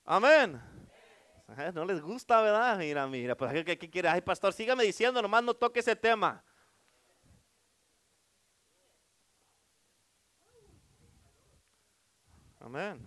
[0.04, 0.71] Amén.
[1.74, 2.78] No les gusta, ¿verdad?
[2.78, 4.08] Mira, mira, pues ¿qué, qué quiere?
[4.08, 6.42] Ay, pastor, sígame diciendo, nomás no toque ese tema.
[12.60, 13.04] Amén.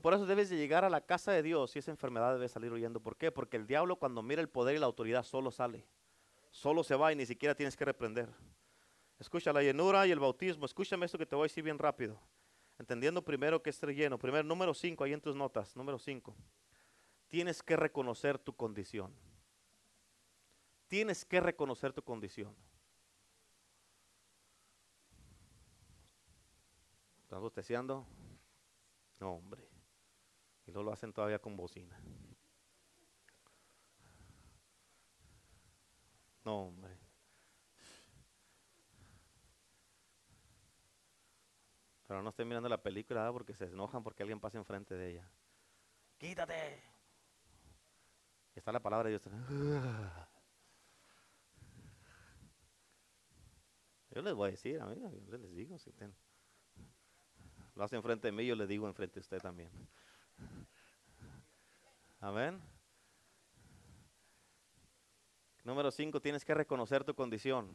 [0.00, 2.72] por eso debes de llegar a la casa de Dios y esa enfermedad debe salir
[2.72, 3.00] huyendo.
[3.00, 3.32] ¿Por qué?
[3.32, 5.84] Porque el diablo cuando mira el poder y la autoridad solo sale.
[6.52, 8.28] Solo se va y ni siquiera tienes que reprender.
[9.18, 10.64] Escucha la llenura y el bautismo.
[10.64, 12.18] Escúchame esto que te voy a decir bien rápido.
[12.80, 14.18] Entendiendo primero que es relleno.
[14.18, 15.76] Primero, número 5, ahí en tus notas.
[15.76, 16.34] Número 5.
[17.28, 19.14] Tienes que reconocer tu condición.
[20.88, 22.56] Tienes que reconocer tu condición.
[27.22, 28.06] ¿Estás bosteciando?
[29.20, 29.62] No, hombre.
[30.66, 32.00] Y luego lo hacen todavía con bocina.
[36.46, 36.99] No, hombre.
[42.10, 45.30] Pero no estén mirando la película porque se enojan porque alguien pasa enfrente de ella.
[46.18, 46.82] Quítate.
[48.52, 49.22] Y está la palabra de Dios.
[54.10, 55.92] Yo les voy a decir, amiga, yo les digo, si
[57.76, 59.70] lo hacen enfrente de mí, yo le digo enfrente de usted también.
[62.18, 62.60] Amén.
[65.62, 67.70] Número cinco, tienes que reconocer tu condición.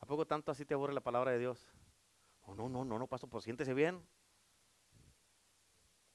[0.00, 1.66] ¿A poco tanto así te aburre la palabra de Dios?
[2.42, 4.04] Oh, no, no, no, no, paso, pues siéntese bien.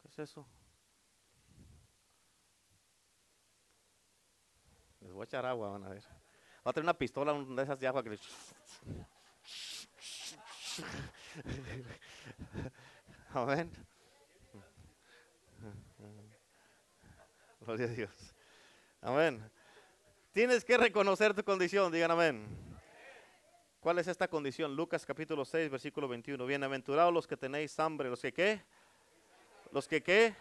[0.02, 0.48] ¿Qué es eso?
[5.02, 6.04] Les voy a echar agua, van a ver.
[6.66, 8.20] Va a tener una pistola, de esas de agua que le...
[13.34, 13.72] Amén.
[17.62, 18.36] Gloria a Dios.
[19.02, 19.52] Amén.
[20.32, 22.66] Tienes que reconocer tu condición, digan amén.
[23.88, 24.76] ¿Cuál es esta condición?
[24.76, 26.46] Lucas capítulo 6, versículo 21.
[26.46, 28.62] Bienaventurados los que tenéis hambre, los que qué?
[29.72, 30.36] Los que qué?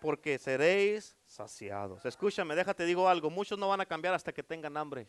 [0.00, 2.06] Porque seréis saciados.
[2.06, 5.08] Escúchame, déjate digo algo, muchos no van a cambiar hasta que tengan hambre.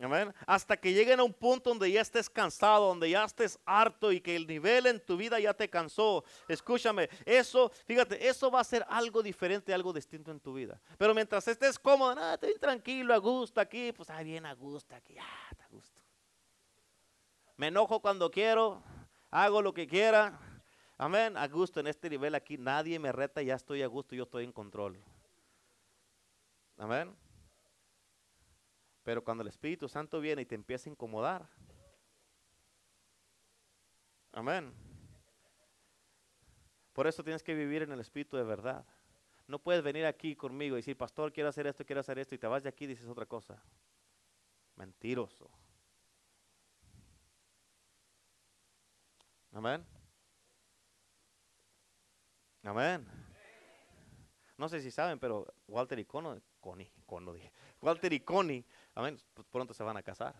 [0.00, 0.34] Amén.
[0.46, 4.20] Hasta que lleguen a un punto donde ya estés cansado, donde ya estés harto y
[4.20, 6.22] que el nivel en tu vida ya te cansó.
[6.48, 10.78] Escúchame, eso, fíjate, eso va a ser algo diferente, algo distinto en tu vida.
[10.98, 14.94] Pero mientras estés cómodo, nada, estoy tranquilo, a gusto aquí, pues ah, bien a gusto
[14.94, 15.98] aquí, ah, a gusto.
[17.56, 18.82] Me enojo cuando quiero,
[19.30, 20.38] hago lo que quiera.
[20.98, 24.24] Amén, a gusto en este nivel aquí, nadie me reta, ya estoy a gusto, yo
[24.24, 24.98] estoy en control.
[26.78, 27.25] Amén.
[29.06, 31.48] Pero cuando el Espíritu Santo viene y te empieza a incomodar.
[34.32, 34.74] Amén.
[36.92, 38.84] Por eso tienes que vivir en el Espíritu de verdad.
[39.46, 42.38] No puedes venir aquí conmigo y decir, pastor, quiero hacer esto, quiero hacer esto, y
[42.38, 43.62] te vas de aquí y dices otra cosa.
[44.74, 45.48] Mentiroso.
[49.52, 49.86] Amén.
[52.64, 53.06] Amén.
[54.58, 56.42] No sé si saben, pero Walter y Connie,
[57.06, 58.64] Cono dije, Walter y Connie
[58.96, 59.20] Amén.
[59.34, 60.34] Pues pronto se van a casar.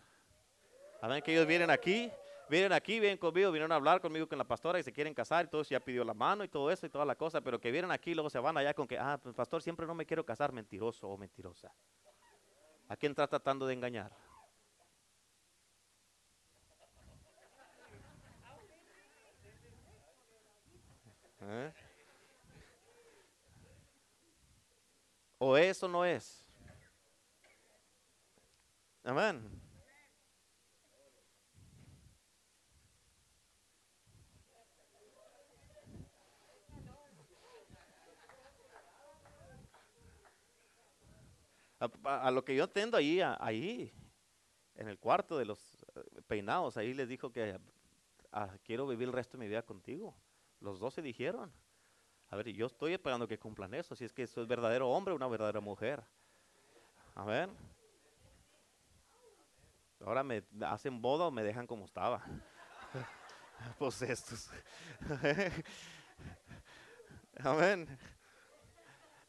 [0.99, 1.21] Amén.
[1.21, 2.11] Que ellos vienen aquí,
[2.49, 5.45] vienen aquí, vienen conmigo, vienen a hablar conmigo con la pastora y se quieren casar
[5.45, 7.61] y todo eso, ya pidió la mano y todo eso y toda la cosa, pero
[7.61, 9.93] que vienen aquí y luego se van allá con que, ah, pues pastor, siempre no
[9.93, 11.71] me quiero casar, mentiroso o mentirosa.
[12.89, 14.11] ¿A quién está tratando de engañar?
[21.41, 21.73] ¿Eh?
[25.37, 25.55] ¿O
[25.87, 26.46] no es?
[29.07, 29.41] Amén.
[42.03, 43.93] A, lo que yo entiendo ahí, ahí,
[44.75, 47.57] en el cuarto de los eh, peinados, ahí les dijo que
[48.33, 50.17] ah, quiero vivir el resto de mi vida contigo.
[50.59, 51.49] Los dos se dijeron.
[52.29, 55.15] A ver, yo estoy esperando que cumplan eso, si es que soy verdadero hombre o
[55.15, 56.03] una verdadera mujer.
[57.15, 57.55] Amén.
[60.05, 62.23] Ahora me hacen boda o me dejan como estaba.
[63.79, 64.49] pues estos.
[67.43, 67.87] Amén.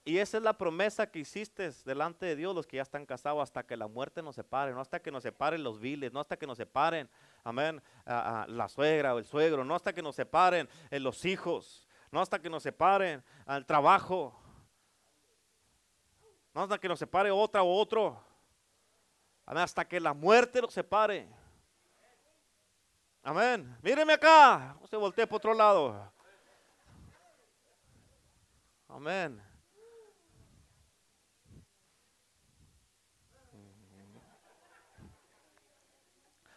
[0.04, 3.42] Y esa es la promesa que hiciste delante de Dios, los que ya están casados,
[3.42, 6.38] hasta que la muerte nos separe, no hasta que nos separen los viles, no hasta
[6.38, 7.10] que nos separen,
[7.44, 12.22] amén, la suegra o el suegro, no hasta que nos separen eh, los hijos, no
[12.22, 14.34] hasta que nos separen al trabajo,
[16.54, 18.27] no hasta que nos separe otra o otro
[19.56, 21.26] hasta que la muerte los separe.
[23.22, 23.76] Amén.
[23.82, 24.76] Míreme acá.
[24.90, 26.12] Se voltee por otro lado.
[28.88, 29.42] Amén.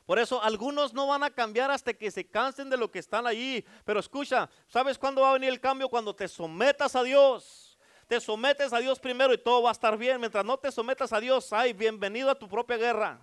[0.06, 3.26] Por eso algunos no van a cambiar hasta que se cansen de lo que están
[3.26, 3.66] allí.
[3.86, 5.88] Pero escucha, ¿sabes cuándo va a venir el cambio?
[5.88, 7.70] Cuando te sometas a Dios
[8.12, 10.20] te sometes a Dios primero y todo va a estar bien.
[10.20, 13.22] Mientras no te sometas a Dios, ay, bienvenido a tu propia guerra.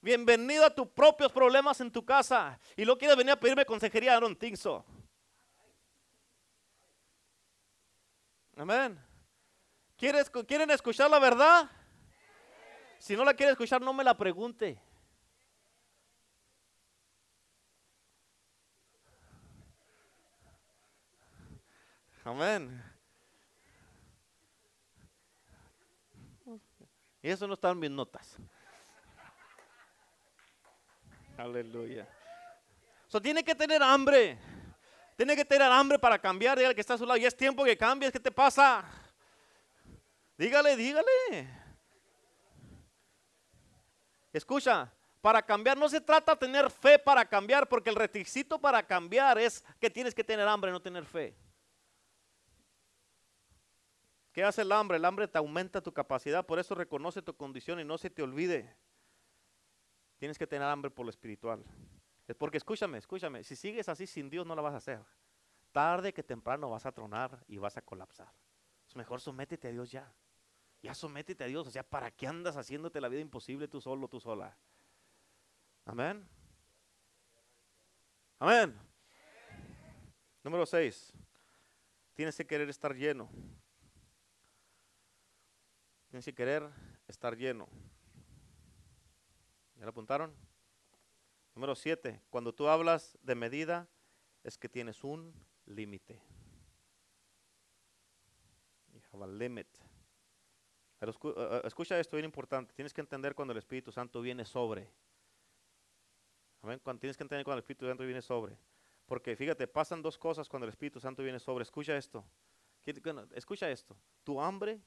[0.00, 2.56] Bienvenido a tus propios problemas en tu casa.
[2.76, 4.84] Y no quieres venir a pedirme consejería, Aaron Tinso.
[8.56, 9.04] Amén.
[9.96, 11.68] ¿Quieres, ¿Quieren escuchar la verdad?
[13.00, 14.80] Si no la quiere escuchar, no me la pregunte.
[22.28, 22.84] Amén.
[27.22, 28.36] Y eso no está en mis notas.
[31.38, 32.06] Aleluya.
[33.06, 34.38] So, tiene que tener hambre.
[35.16, 36.58] Tiene que tener hambre para cambiar.
[36.58, 37.16] Dígale que está a su lado.
[37.16, 38.12] Y es tiempo que cambies.
[38.12, 38.84] ¿Qué te pasa?
[40.36, 41.48] Dígale, dígale.
[44.34, 48.86] Escucha, para cambiar no se trata de tener fe para cambiar, porque el requisito para
[48.86, 51.34] cambiar es que tienes que tener hambre, no tener fe.
[54.38, 54.98] ¿Qué hace el hambre?
[54.98, 58.22] El hambre te aumenta tu capacidad, por eso reconoce tu condición y no se te
[58.22, 58.72] olvide.
[60.16, 61.64] Tienes que tener hambre por lo espiritual.
[62.24, 65.00] Es porque escúchame, escúchame, si sigues así sin Dios no la vas a hacer.
[65.72, 68.32] Tarde que temprano vas a tronar y vas a colapsar.
[68.94, 70.14] mejor sométete a Dios ya.
[70.82, 71.66] Ya sométete a Dios.
[71.66, 74.56] O sea, ¿para qué andas haciéndote la vida imposible tú solo, tú sola?
[75.84, 76.24] Amén.
[78.38, 78.78] Amén.
[80.44, 81.12] Número 6.
[82.14, 83.28] Tienes que querer estar lleno.
[86.08, 86.68] Tienes que querer
[87.06, 87.68] estar lleno.
[89.76, 90.34] ¿Ya lo apuntaron?
[91.54, 92.22] Número 7.
[92.30, 93.88] Cuando tú hablas de medida,
[94.42, 95.34] es que tienes un
[95.66, 96.20] límite.
[98.92, 99.68] You have a limit.
[100.98, 102.72] Pero eh, eh, escucha esto bien importante.
[102.74, 104.90] Tienes que entender cuando el Espíritu Santo viene sobre.
[106.62, 106.80] Amén.
[106.82, 108.56] Cuando tienes que entender cuando el Espíritu Santo viene sobre.
[109.06, 111.62] Porque fíjate, pasan dos cosas cuando el Espíritu Santo viene sobre.
[111.62, 112.24] Escucha esto.
[113.34, 113.96] Escucha esto.
[114.24, 114.80] Tu hambre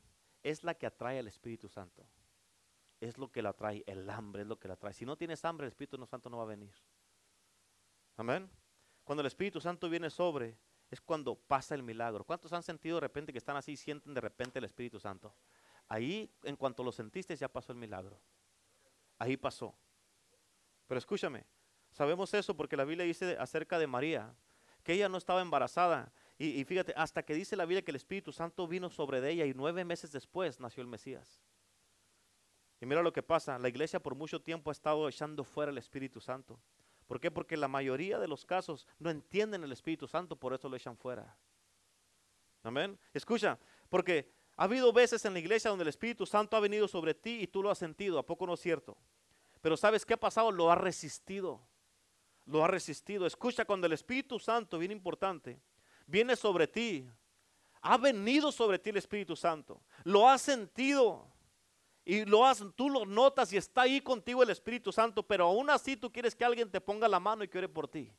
[0.43, 2.05] es la que atrae al Espíritu Santo.
[2.99, 3.83] Es lo que la atrae.
[3.87, 4.93] El hambre es lo que la atrae.
[4.93, 6.73] Si no tienes hambre, el Espíritu Santo no va a venir.
[8.17, 8.49] Amén.
[9.03, 10.57] Cuando el Espíritu Santo viene sobre,
[10.89, 12.23] es cuando pasa el milagro.
[12.23, 15.33] ¿Cuántos han sentido de repente que están así y sienten de repente el Espíritu Santo?
[15.87, 18.21] Ahí, en cuanto lo sentiste, ya pasó el milagro.
[19.17, 19.75] Ahí pasó.
[20.87, 21.45] Pero escúchame,
[21.91, 24.35] sabemos eso porque la Biblia dice acerca de María,
[24.83, 26.11] que ella no estaba embarazada.
[26.43, 29.45] Y, fíjate, hasta que dice la Biblia que el Espíritu Santo vino sobre de ella
[29.45, 31.39] y nueve meses después nació el Mesías.
[32.79, 35.77] Y mira lo que pasa, la iglesia por mucho tiempo ha estado echando fuera el
[35.77, 36.59] Espíritu Santo.
[37.05, 37.29] ¿Por qué?
[37.29, 40.97] Porque la mayoría de los casos no entienden el Espíritu Santo, por eso lo echan
[40.97, 41.37] fuera.
[42.63, 42.97] Amén.
[43.13, 47.13] Escucha, porque ha habido veces en la iglesia donde el Espíritu Santo ha venido sobre
[47.13, 48.97] ti y tú lo has sentido, ¿a poco no es cierto?
[49.61, 50.51] Pero ¿sabes qué ha pasado?
[50.51, 51.61] Lo ha resistido.
[52.47, 53.27] Lo ha resistido.
[53.27, 55.61] Escucha, cuando el Espíritu Santo, bien importante,
[56.11, 57.09] viene sobre ti,
[57.81, 61.25] ha venido sobre ti el Espíritu Santo, lo has sentido
[62.03, 65.69] y lo has, tú lo notas y está ahí contigo el Espíritu Santo, pero aún
[65.69, 68.11] así tú quieres que alguien te ponga la mano y que ore por ti.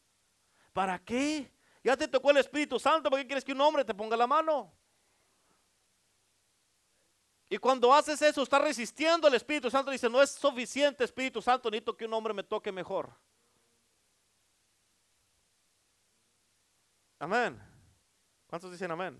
[0.72, 1.52] ¿Para qué?
[1.84, 4.26] Ya te tocó el Espíritu Santo, ¿por qué quieres que un hombre te ponga la
[4.26, 4.72] mano?
[7.50, 9.90] Y cuando haces eso, estás resistiendo al Espíritu Santo.
[9.90, 13.12] Dice, no es suficiente Espíritu Santo, necesito que un hombre me toque mejor.
[17.18, 17.71] Amén.
[18.52, 19.16] ¿Cuántos dicen amén?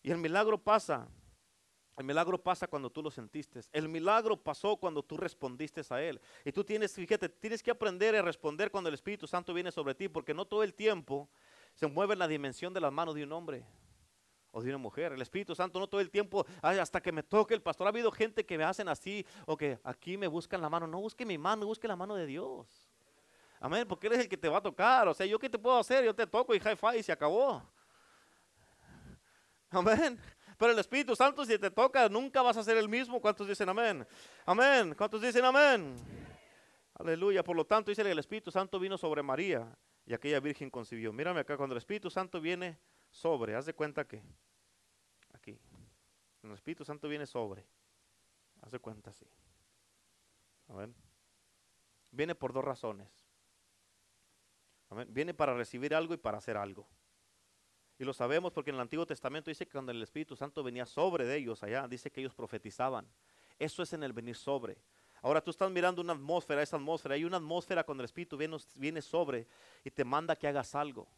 [0.00, 1.08] Y el milagro pasa.
[1.96, 3.58] El milagro pasa cuando tú lo sentiste.
[3.72, 6.20] El milagro pasó cuando tú respondiste a Él.
[6.44, 9.96] Y tú tienes, fíjate, tienes que aprender a responder cuando el Espíritu Santo viene sobre
[9.96, 11.28] ti, porque no todo el tiempo
[11.74, 13.66] se mueve en la dimensión de las manos de un hombre
[14.52, 15.14] o de una mujer.
[15.14, 17.88] El Espíritu Santo no todo el tiempo, "Ay, hasta que me toque el pastor.
[17.88, 20.86] Ha habido gente que me hacen así, o que aquí me buscan la mano.
[20.86, 22.85] No busque mi mano, busque la mano de Dios.
[23.60, 25.08] Amén, porque eres el que te va a tocar.
[25.08, 26.04] O sea, ¿yo qué te puedo hacer?
[26.04, 27.62] Yo te toco y high five y se acabó.
[29.70, 30.20] Amén.
[30.58, 33.20] Pero el Espíritu Santo, si te toca, nunca vas a ser el mismo.
[33.20, 34.06] ¿Cuántos dicen amén?
[34.46, 34.94] Amén.
[34.94, 35.96] ¿Cuántos dicen amén?
[36.94, 37.44] Aleluya.
[37.44, 39.76] Por lo tanto, dice que el Espíritu Santo vino sobre María
[40.06, 41.12] y aquella virgen concibió.
[41.12, 42.78] Mírame acá, cuando el Espíritu Santo viene
[43.10, 44.22] sobre, haz de cuenta que
[45.34, 45.58] aquí,
[46.42, 47.66] el Espíritu Santo viene sobre,
[48.62, 49.26] haz de cuenta así.
[50.68, 50.94] Amén.
[52.10, 53.25] Viene por dos razones.
[55.08, 56.86] Viene para recibir algo y para hacer algo.
[57.98, 60.86] Y lo sabemos porque en el Antiguo Testamento dice que cuando el Espíritu Santo venía
[60.86, 63.06] sobre ellos allá, dice que ellos profetizaban.
[63.58, 64.76] Eso es en el venir sobre.
[65.22, 68.58] Ahora tú estás mirando una atmósfera, esa atmósfera, hay una atmósfera cuando el Espíritu viene,
[68.74, 69.48] viene sobre
[69.82, 71.08] y te manda que hagas algo.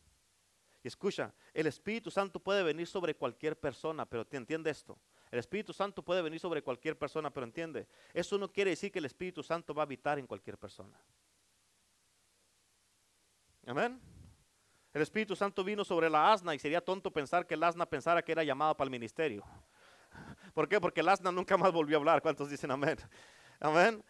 [0.82, 4.96] Y escucha, el Espíritu Santo puede venir sobre cualquier persona, pero entiende esto.
[5.30, 9.00] El Espíritu Santo puede venir sobre cualquier persona, pero entiende, eso no quiere decir que
[9.00, 10.98] el Espíritu Santo va a habitar en cualquier persona.
[13.68, 14.00] Amén.
[14.94, 18.22] El Espíritu Santo vino sobre la asna y sería tonto pensar que el asna pensara
[18.22, 19.44] que era llamada para el ministerio.
[20.54, 20.80] ¿Por qué?
[20.80, 22.22] Porque el asna nunca más volvió a hablar.
[22.22, 22.96] ¿Cuántos dicen amén?
[23.60, 24.02] Amén.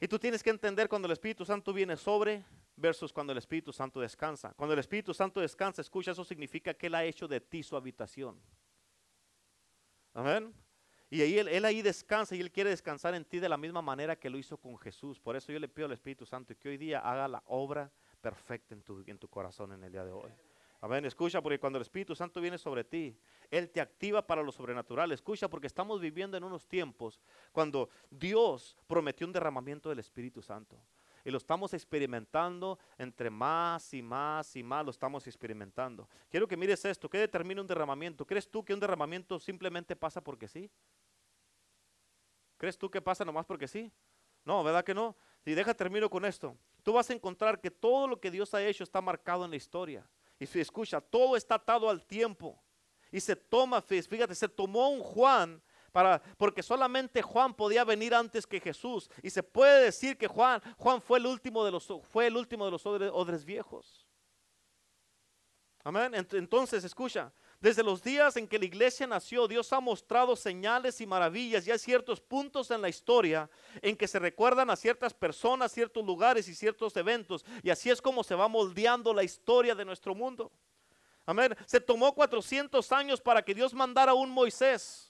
[0.00, 2.44] Y tú tienes que entender cuando el Espíritu Santo viene sobre
[2.74, 4.52] versus cuando el Espíritu Santo descansa.
[4.56, 7.76] Cuando el Espíritu Santo descansa, escucha, eso significa que Él ha hecho de ti su
[7.76, 8.36] habitación.
[10.12, 10.52] Amén.
[11.08, 13.80] Y ahí él, él ahí descansa y Él quiere descansar en ti de la misma
[13.80, 15.20] manera que lo hizo con Jesús.
[15.20, 18.74] Por eso yo le pido al Espíritu Santo que hoy día haga la obra perfecta
[18.74, 20.30] en tu, en tu corazón en el día de hoy.
[20.82, 21.04] Amén.
[21.04, 23.14] Escucha, porque cuando el Espíritu Santo viene sobre ti,
[23.50, 25.12] Él te activa para lo sobrenatural.
[25.12, 27.20] Escucha, porque estamos viviendo en unos tiempos
[27.52, 30.78] cuando Dios prometió un derramamiento del Espíritu Santo.
[31.22, 36.08] Y lo estamos experimentando entre más y más y más lo estamos experimentando.
[36.30, 37.10] Quiero que mires esto.
[37.10, 38.26] ¿Qué determina un derramamiento?
[38.26, 40.70] ¿Crees tú que un derramamiento simplemente pasa porque sí?
[42.56, 43.92] ¿Crees tú que pasa nomás porque sí?
[44.46, 45.14] No, ¿verdad que no?
[45.44, 46.56] Si deja termino con esto.
[46.82, 49.56] Tú vas a encontrar que todo lo que Dios ha hecho está marcado en la
[49.56, 50.08] historia.
[50.38, 52.62] Y escucha, todo está atado al tiempo.
[53.12, 55.62] Y se toma, fíjate, se tomó un Juan
[55.92, 59.10] para, porque solamente Juan podía venir antes que Jesús.
[59.22, 62.64] Y se puede decir que Juan, Juan fue el último de los, fue el último
[62.64, 64.06] de los odres, viejos.
[65.82, 66.12] Amén.
[66.12, 70.98] Ent- Entonces, escucha, Desde los días en que la iglesia nació, Dios ha mostrado señales
[71.02, 73.50] y maravillas y hay ciertos puntos en la historia
[73.82, 77.44] en que se recuerdan a ciertas personas, ciertos lugares y ciertos eventos.
[77.62, 80.50] Y así es como se va moldeando la historia de nuestro mundo.
[81.26, 81.54] Amén.
[81.66, 85.09] Se tomó 400 años para que Dios mandara a un Moisés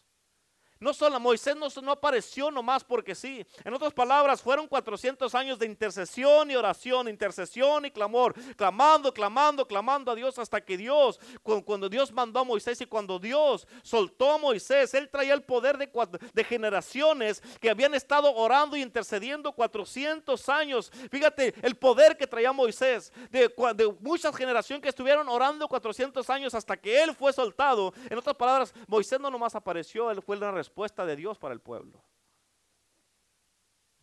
[0.81, 3.47] no solo Moisés no, no, apareció nomás porque sí.
[3.65, 9.69] En otras palabras, fueron 400 años de intercesión y oración, intercesión y clamor, clamando, clamando,
[9.69, 14.33] clamando a Dios hasta que Dios, cuando Dios mandó a Moisés y cuando Dios soltó
[14.33, 15.91] a Moisés, él traía el poder de,
[16.33, 20.91] de generaciones que habían estado orando y intercediendo 400 años.
[21.11, 26.55] Fíjate el poder que traía Moisés, de, de muchas generaciones que estuvieron orando 400 años
[26.55, 27.93] hasta que él fue soltado.
[28.09, 31.53] En otras palabras, Moisés no nomás apareció, él fue la respuesta respuesta de Dios para
[31.53, 32.01] el pueblo.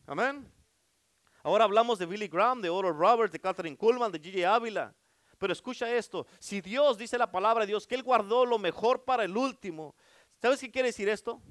[0.06, 0.52] Amén.
[1.42, 4.94] Ahora hablamos de Billy Graham, de Oral Roberts, de Catherine Kuhlman, de Gigi Ávila.
[5.38, 9.06] Pero escucha esto, si Dios dice la palabra de Dios que Él guardó lo mejor
[9.06, 9.96] para el último,
[10.42, 11.42] ¿sabes qué quiere decir esto?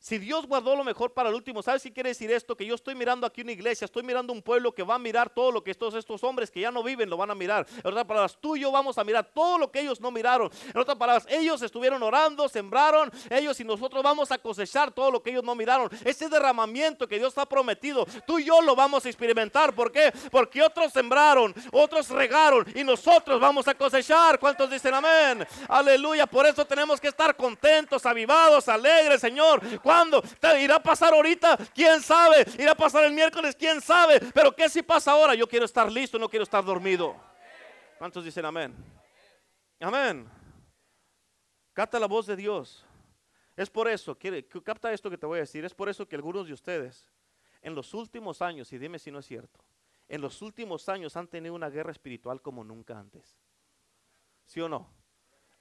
[0.00, 2.56] Si Dios guardó lo mejor para el último, ¿sabes si quiere decir esto?
[2.56, 5.28] Que yo estoy mirando aquí una iglesia, estoy mirando un pueblo que va a mirar
[5.28, 7.66] todo lo que estos hombres que ya no viven lo van a mirar.
[7.82, 10.50] En otras palabras, tú y yo vamos a mirar todo lo que ellos no miraron.
[10.72, 15.20] En otras palabras, ellos estuvieron orando, sembraron, ellos y nosotros vamos a cosechar todo lo
[15.20, 15.90] que ellos no miraron.
[16.04, 19.74] Ese derramamiento que Dios ha prometido, tú y yo lo vamos a experimentar.
[19.74, 20.12] ¿Por qué?
[20.30, 24.38] Porque otros sembraron, otros regaron y nosotros vamos a cosechar.
[24.38, 25.44] ¿Cuántos dicen amén?
[25.68, 26.26] Aleluya.
[26.26, 30.22] Por eso tenemos que estar contentos, avivados, alegres, Señor ¿Cuándo?
[30.60, 31.56] ¿Irá a pasar ahorita?
[31.74, 32.44] ¿Quién sabe?
[32.58, 33.56] ¿Irá a pasar el miércoles?
[33.56, 34.20] ¿Quién sabe?
[34.34, 35.34] Pero ¿qué si pasa ahora?
[35.34, 37.16] Yo quiero estar listo, no quiero estar dormido.
[37.96, 38.76] ¿Cuántos dicen amén?
[39.80, 40.28] Amén.
[41.72, 42.84] Capta la voz de Dios.
[43.56, 44.14] Es por eso,
[44.62, 47.10] capta esto que te voy a decir, es por eso que algunos de ustedes
[47.62, 49.58] en los últimos años, y dime si no es cierto,
[50.06, 53.38] en los últimos años han tenido una guerra espiritual como nunca antes.
[54.44, 54.92] ¿Sí o no?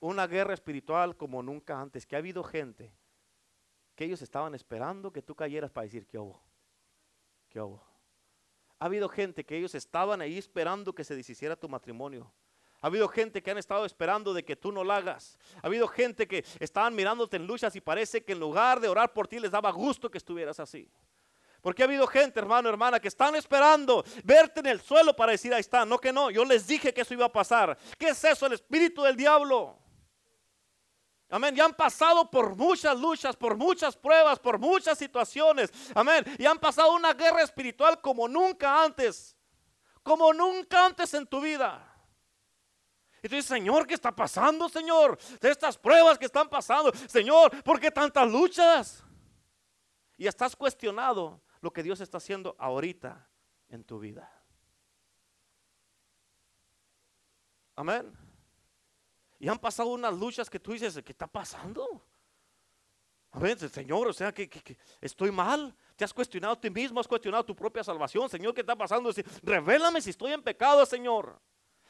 [0.01, 2.91] Una guerra espiritual como nunca antes, que ha habido gente
[3.97, 6.39] que ellos estaban esperando que tú cayeras para decir, ¿qué hubo?
[7.49, 7.83] ¿Qué hubo?
[8.77, 12.31] Ha habido gente que ellos estaban ahí esperando que se deshiciera tu matrimonio.
[12.79, 15.39] Ha habido gente que han estado esperando de que tú no lo hagas.
[15.63, 19.13] Ha habido gente que estaban mirándote en luchas y parece que en lugar de orar
[19.13, 20.87] por ti les daba gusto que estuvieras así.
[21.59, 25.51] Porque ha habido gente, hermano, hermana, que están esperando verte en el suelo para decir,
[25.55, 25.85] ahí está.
[25.85, 27.75] No que no, yo les dije que eso iba a pasar.
[27.97, 28.45] ¿Qué es eso?
[28.45, 29.86] El espíritu del diablo.
[31.29, 31.55] Amén.
[31.57, 35.71] Y han pasado por muchas luchas, por muchas pruebas, por muchas situaciones.
[35.93, 36.23] Amén.
[36.37, 39.35] Y han pasado una guerra espiritual como nunca antes.
[40.03, 41.83] Como nunca antes en tu vida.
[43.21, 45.17] Y tú dices, Señor, ¿qué está pasando, Señor?
[45.41, 46.93] De estas pruebas que están pasando.
[47.07, 49.03] Señor, ¿por qué tantas luchas?
[50.15, 53.27] Y estás cuestionado lo que Dios está haciendo ahorita
[53.67, 54.31] en tu vida.
[57.75, 58.26] Amén.
[59.39, 62.03] Y han pasado unas luchas que tú dices, ¿qué está pasando?
[63.31, 64.49] A ver, Señor, o sea, que,
[64.99, 65.75] estoy mal.
[65.95, 68.29] Te has cuestionado a ti mismo, has cuestionado tu propia salvación.
[68.29, 69.11] Señor, ¿qué está pasando?
[69.43, 71.39] Revélame si estoy en pecado, Señor.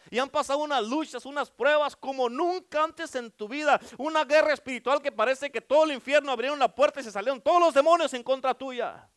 [0.10, 3.80] Y han pasado unas luchas, unas pruebas como nunca antes en tu vida.
[3.98, 7.42] Una guerra espiritual que parece que todo el infierno abrieron la puerta y se salieron
[7.42, 9.10] todos los demonios en contra tuya.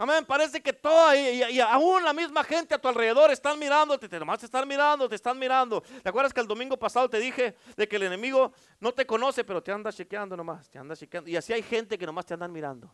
[0.00, 0.24] Amén.
[0.24, 4.38] Parece que toda y, aún la misma gente a tu alrededor están mirándote, te nomás
[4.38, 5.82] te están mirando, te están mirando.
[5.82, 9.44] ¿Te acuerdas que el domingo pasado te dije de que el enemigo no te conoce,
[9.44, 11.28] pero te anda chequeando nomás, te anda chequeando.
[11.28, 12.90] Y así hay gente que nomás te andan mirando.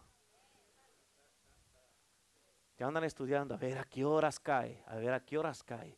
[2.74, 5.96] Te andan estudiando, a ver a qué horas cae, a ver a qué horas cae.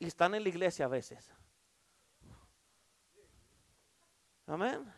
[0.00, 1.32] Y están en la iglesia a veces.
[4.48, 4.92] Amén.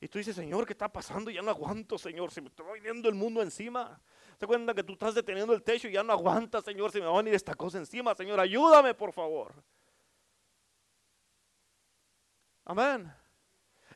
[0.00, 1.30] Y tú dices, Señor, ¿qué está pasando?
[1.30, 2.30] Ya no aguanto, Señor.
[2.30, 4.00] Se me está viniendo el mundo encima.
[4.38, 6.92] ¿Te cuenta que tú estás deteniendo el techo y ya no aguantas, Señor?
[6.92, 8.38] Se me va a venir esta cosa encima, Señor.
[8.38, 9.52] Ayúdame, por favor.
[12.64, 13.12] Amén.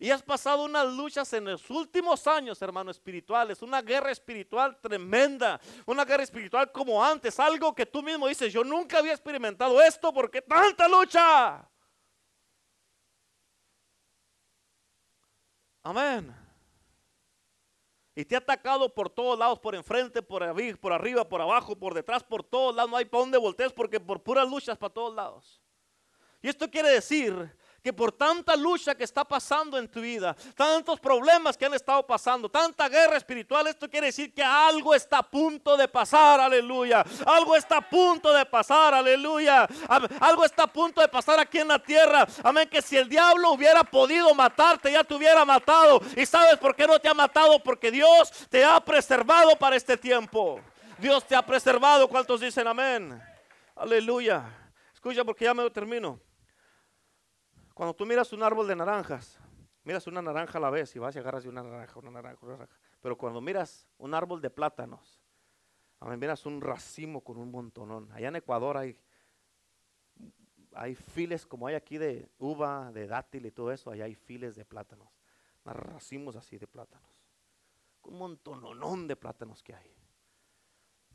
[0.01, 5.61] Y has pasado unas luchas en los últimos años, hermanos espirituales, una guerra espiritual tremenda,
[5.87, 10.12] una guerra espiritual como antes, algo que tú mismo dices, yo nunca había experimentado esto,
[10.12, 11.69] porque tanta lucha?
[15.83, 16.35] Amén.
[18.15, 21.75] Y te ha atacado por todos lados, por enfrente, por arriba, por arriba, por abajo,
[21.77, 22.91] por detrás, por todos lados.
[22.91, 25.63] No hay para dónde voltees porque por puras luchas para todos lados.
[26.43, 31.01] Y esto quiere decir que por tanta lucha que está pasando en tu vida, tantos
[31.01, 35.23] problemas que han estado pasando, tanta guerra espiritual, esto quiere decir que algo está a
[35.23, 37.05] punto de pasar, aleluya.
[37.27, 39.67] Algo está a punto de pasar, aleluya.
[40.21, 42.27] Algo está a punto de pasar aquí en la tierra.
[42.45, 46.01] Amén, que si el diablo hubiera podido matarte, ya te hubiera matado.
[46.17, 47.59] ¿Y sabes por qué no te ha matado?
[47.63, 50.61] Porque Dios te ha preservado para este tiempo.
[50.99, 52.07] Dios te ha preservado.
[52.07, 53.21] ¿Cuántos dicen amén?
[53.75, 54.45] Aleluya.
[54.95, 56.21] Escucha porque ya me lo termino.
[57.74, 59.39] Cuando tú miras un árbol de naranjas,
[59.85, 62.44] miras una naranja a la vez y vas y agarras de una naranja, una naranja,
[62.44, 62.77] una naranja.
[63.01, 65.23] Pero cuando miras un árbol de plátanos,
[66.16, 68.11] miras un racimo con un montonón.
[68.12, 68.99] Allá en Ecuador hay,
[70.74, 73.90] hay files como hay aquí de uva, de dátil y todo eso.
[73.90, 75.09] Allá hay files de plátanos.
[75.65, 77.11] Racimos así de plátanos.
[78.03, 79.94] Un montononón de plátanos que hay.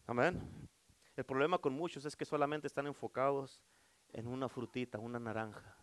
[0.06, 0.70] Amén.
[1.16, 3.62] El problema con muchos es que solamente están enfocados
[4.14, 5.77] en una frutita, una naranja.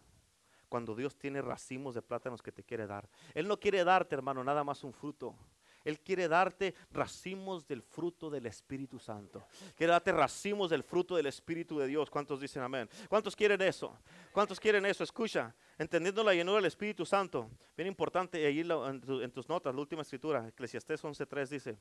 [0.68, 3.08] Cuando Dios tiene racimos de plátanos que te quiere dar.
[3.34, 5.36] Él no quiere darte, hermano, nada más un fruto.
[5.84, 9.46] Él quiere darte racimos del fruto del Espíritu Santo.
[9.76, 12.10] Quiere darte racimos del fruto del Espíritu de Dios.
[12.10, 12.88] ¿Cuántos dicen amén?
[13.08, 13.96] ¿Cuántos quieren eso?
[14.32, 15.04] ¿Cuántos quieren eso?
[15.04, 17.50] Escucha, entendiendo la llenura del Espíritu Santo.
[17.76, 21.78] Bien importante, ahí en, tus notas, la última escritura, Eclesiastés 11.3 dice,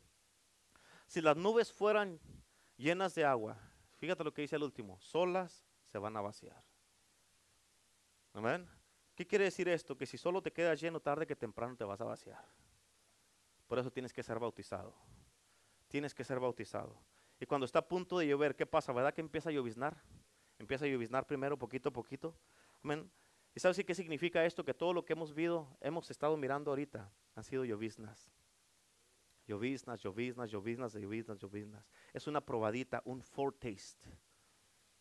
[1.08, 2.20] si las nubes fueran
[2.76, 3.58] llenas de agua,
[3.98, 6.73] fíjate lo que dice el último, solas se van a vaciar.
[8.34, 8.68] Amén.
[9.16, 9.96] ¿Qué quiere decir esto?
[9.96, 12.44] Que si solo te quedas lleno tarde que temprano te vas a vaciar.
[13.68, 14.96] Por eso tienes que ser bautizado.
[15.88, 17.00] Tienes que ser bautizado.
[17.40, 18.92] Y cuando está a punto de llover, ¿qué pasa?
[18.92, 20.02] ¿Verdad que empieza a lloviznar?
[20.58, 22.36] Empieza a lloviznar primero, poquito a poquito.
[22.84, 23.12] Amén.
[23.56, 24.66] ¿Y sabes qué significa esto?
[24.66, 28.32] Que todo lo que hemos visto, hemos estado mirando ahorita, han sido lloviznas.
[29.46, 31.92] Lloviznas, lloviznas, lloviznas, lloviznas, lloviznas.
[32.14, 34.23] Es una probadita, un foretaste.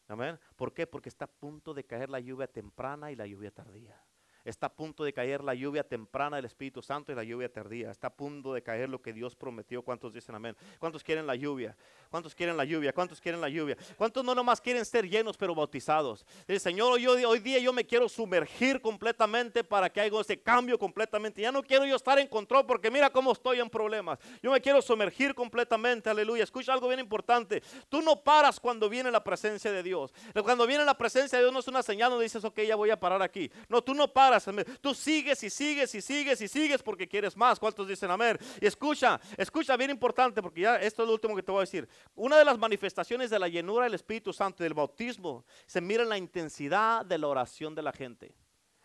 [0.08, 0.38] Amén.
[0.56, 0.86] ¿Por qué?
[0.86, 4.02] Porque está a punto de caer la lluvia temprana y la lluvia tardía.
[4.44, 7.90] Está a punto de caer la lluvia temprana del Espíritu Santo y la lluvia tardía.
[7.90, 9.82] Está a punto de caer lo que Dios prometió.
[9.82, 10.56] ¿Cuántos dicen amén?
[10.80, 11.76] ¿Cuántos quieren la lluvia?
[12.10, 12.92] ¿Cuántos quieren la lluvia?
[12.92, 13.76] ¿Cuántos quieren la lluvia?
[13.96, 16.26] ¿Cuántos no nomás quieren ser llenos pero bautizados?
[16.48, 21.40] El Señor, hoy día yo me quiero sumergir completamente para que haya ese cambio completamente.
[21.40, 24.18] Ya no quiero yo estar en control porque mira cómo estoy en problemas.
[24.42, 26.10] Yo me quiero sumergir completamente.
[26.10, 26.42] Aleluya.
[26.42, 27.62] Escucha algo bien importante.
[27.88, 30.12] Tú no paras cuando viene la presencia de Dios.
[30.42, 32.90] Cuando viene la presencia de Dios no es una señal, no dices, ok, ya voy
[32.90, 33.50] a parar aquí.
[33.68, 34.31] No, tú no paras
[34.80, 37.58] Tú sigues y sigues y sigues y sigues porque quieres más.
[37.58, 38.38] ¿Cuántos dicen amén?
[38.60, 41.62] Y escucha, escucha bien importante porque ya esto es lo último que te voy a
[41.62, 41.88] decir.
[42.14, 46.02] Una de las manifestaciones de la llenura del Espíritu Santo y del bautismo se mira
[46.02, 48.34] en la intensidad de la oración de la gente.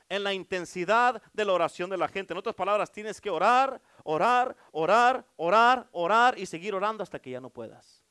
[0.09, 2.33] En la intensidad de la oración de la gente.
[2.33, 7.31] En otras palabras, tienes que orar, orar, orar, orar, orar y seguir orando hasta que
[7.31, 8.03] ya no puedas.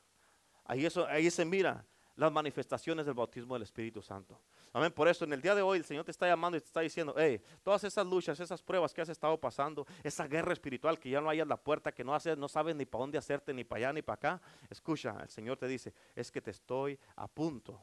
[0.64, 1.86] Ahí, eso, ahí se mira
[2.16, 4.40] las manifestaciones del bautismo del Espíritu Santo.
[4.76, 4.92] Amén.
[4.92, 6.80] Por eso en el día de hoy el Señor te está llamando y te está
[6.80, 11.08] diciendo, hey, todas esas luchas, esas pruebas que has estado pasando, esa guerra espiritual que
[11.08, 13.54] ya no hay en la puerta, que no, haces, no sabes ni para dónde hacerte,
[13.54, 14.42] ni para allá, ni para acá.
[14.68, 17.80] Escucha, el Señor te dice, es que te estoy a punto,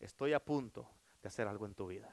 [0.00, 0.90] estoy a punto
[1.22, 2.12] de hacer algo en tu vida.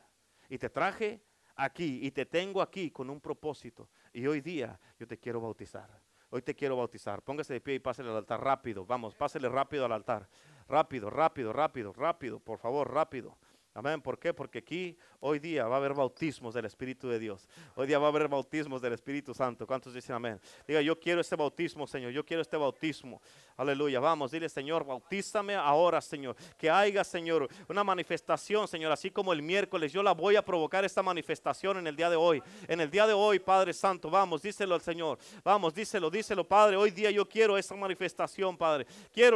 [0.50, 1.24] Y te traje
[1.56, 3.90] aquí y te tengo aquí con un propósito.
[4.14, 5.90] Y hoy día yo te quiero bautizar.
[6.30, 7.24] Hoy te quiero bautizar.
[7.24, 8.86] Póngase de pie y pásale al altar rápido.
[8.86, 10.30] Vamos, pásale rápido al altar.
[10.68, 12.40] Rápido, rápido, rápido, rápido.
[12.40, 13.36] Por favor, rápido.
[13.74, 14.02] Amén.
[14.02, 14.34] ¿Por qué?
[14.34, 17.48] Porque aquí hoy día va a haber bautismos del Espíritu de Dios.
[17.76, 19.66] Hoy día va a haber bautismos del Espíritu Santo.
[19.66, 20.42] ¿Cuántos dicen amén?
[20.68, 22.12] Diga, yo quiero este bautismo, Señor.
[22.12, 23.22] Yo quiero este bautismo.
[23.56, 24.02] Aleluya.
[24.02, 26.36] Vamos, dile, Señor, bautízame ahora, Señor.
[26.58, 28.92] Que haya, Señor, una manifestación, Señor.
[28.92, 32.18] Así como el miércoles, yo la voy a provocar esta manifestación en el día de
[32.18, 32.44] hoy.
[32.68, 35.18] En el día de hoy, Padre Santo, vamos, díselo al Señor.
[35.46, 36.76] Vamos, díselo, díselo, Padre.
[36.76, 38.86] Hoy día yo quiero esa manifestación, Padre.
[39.14, 39.30] Quiero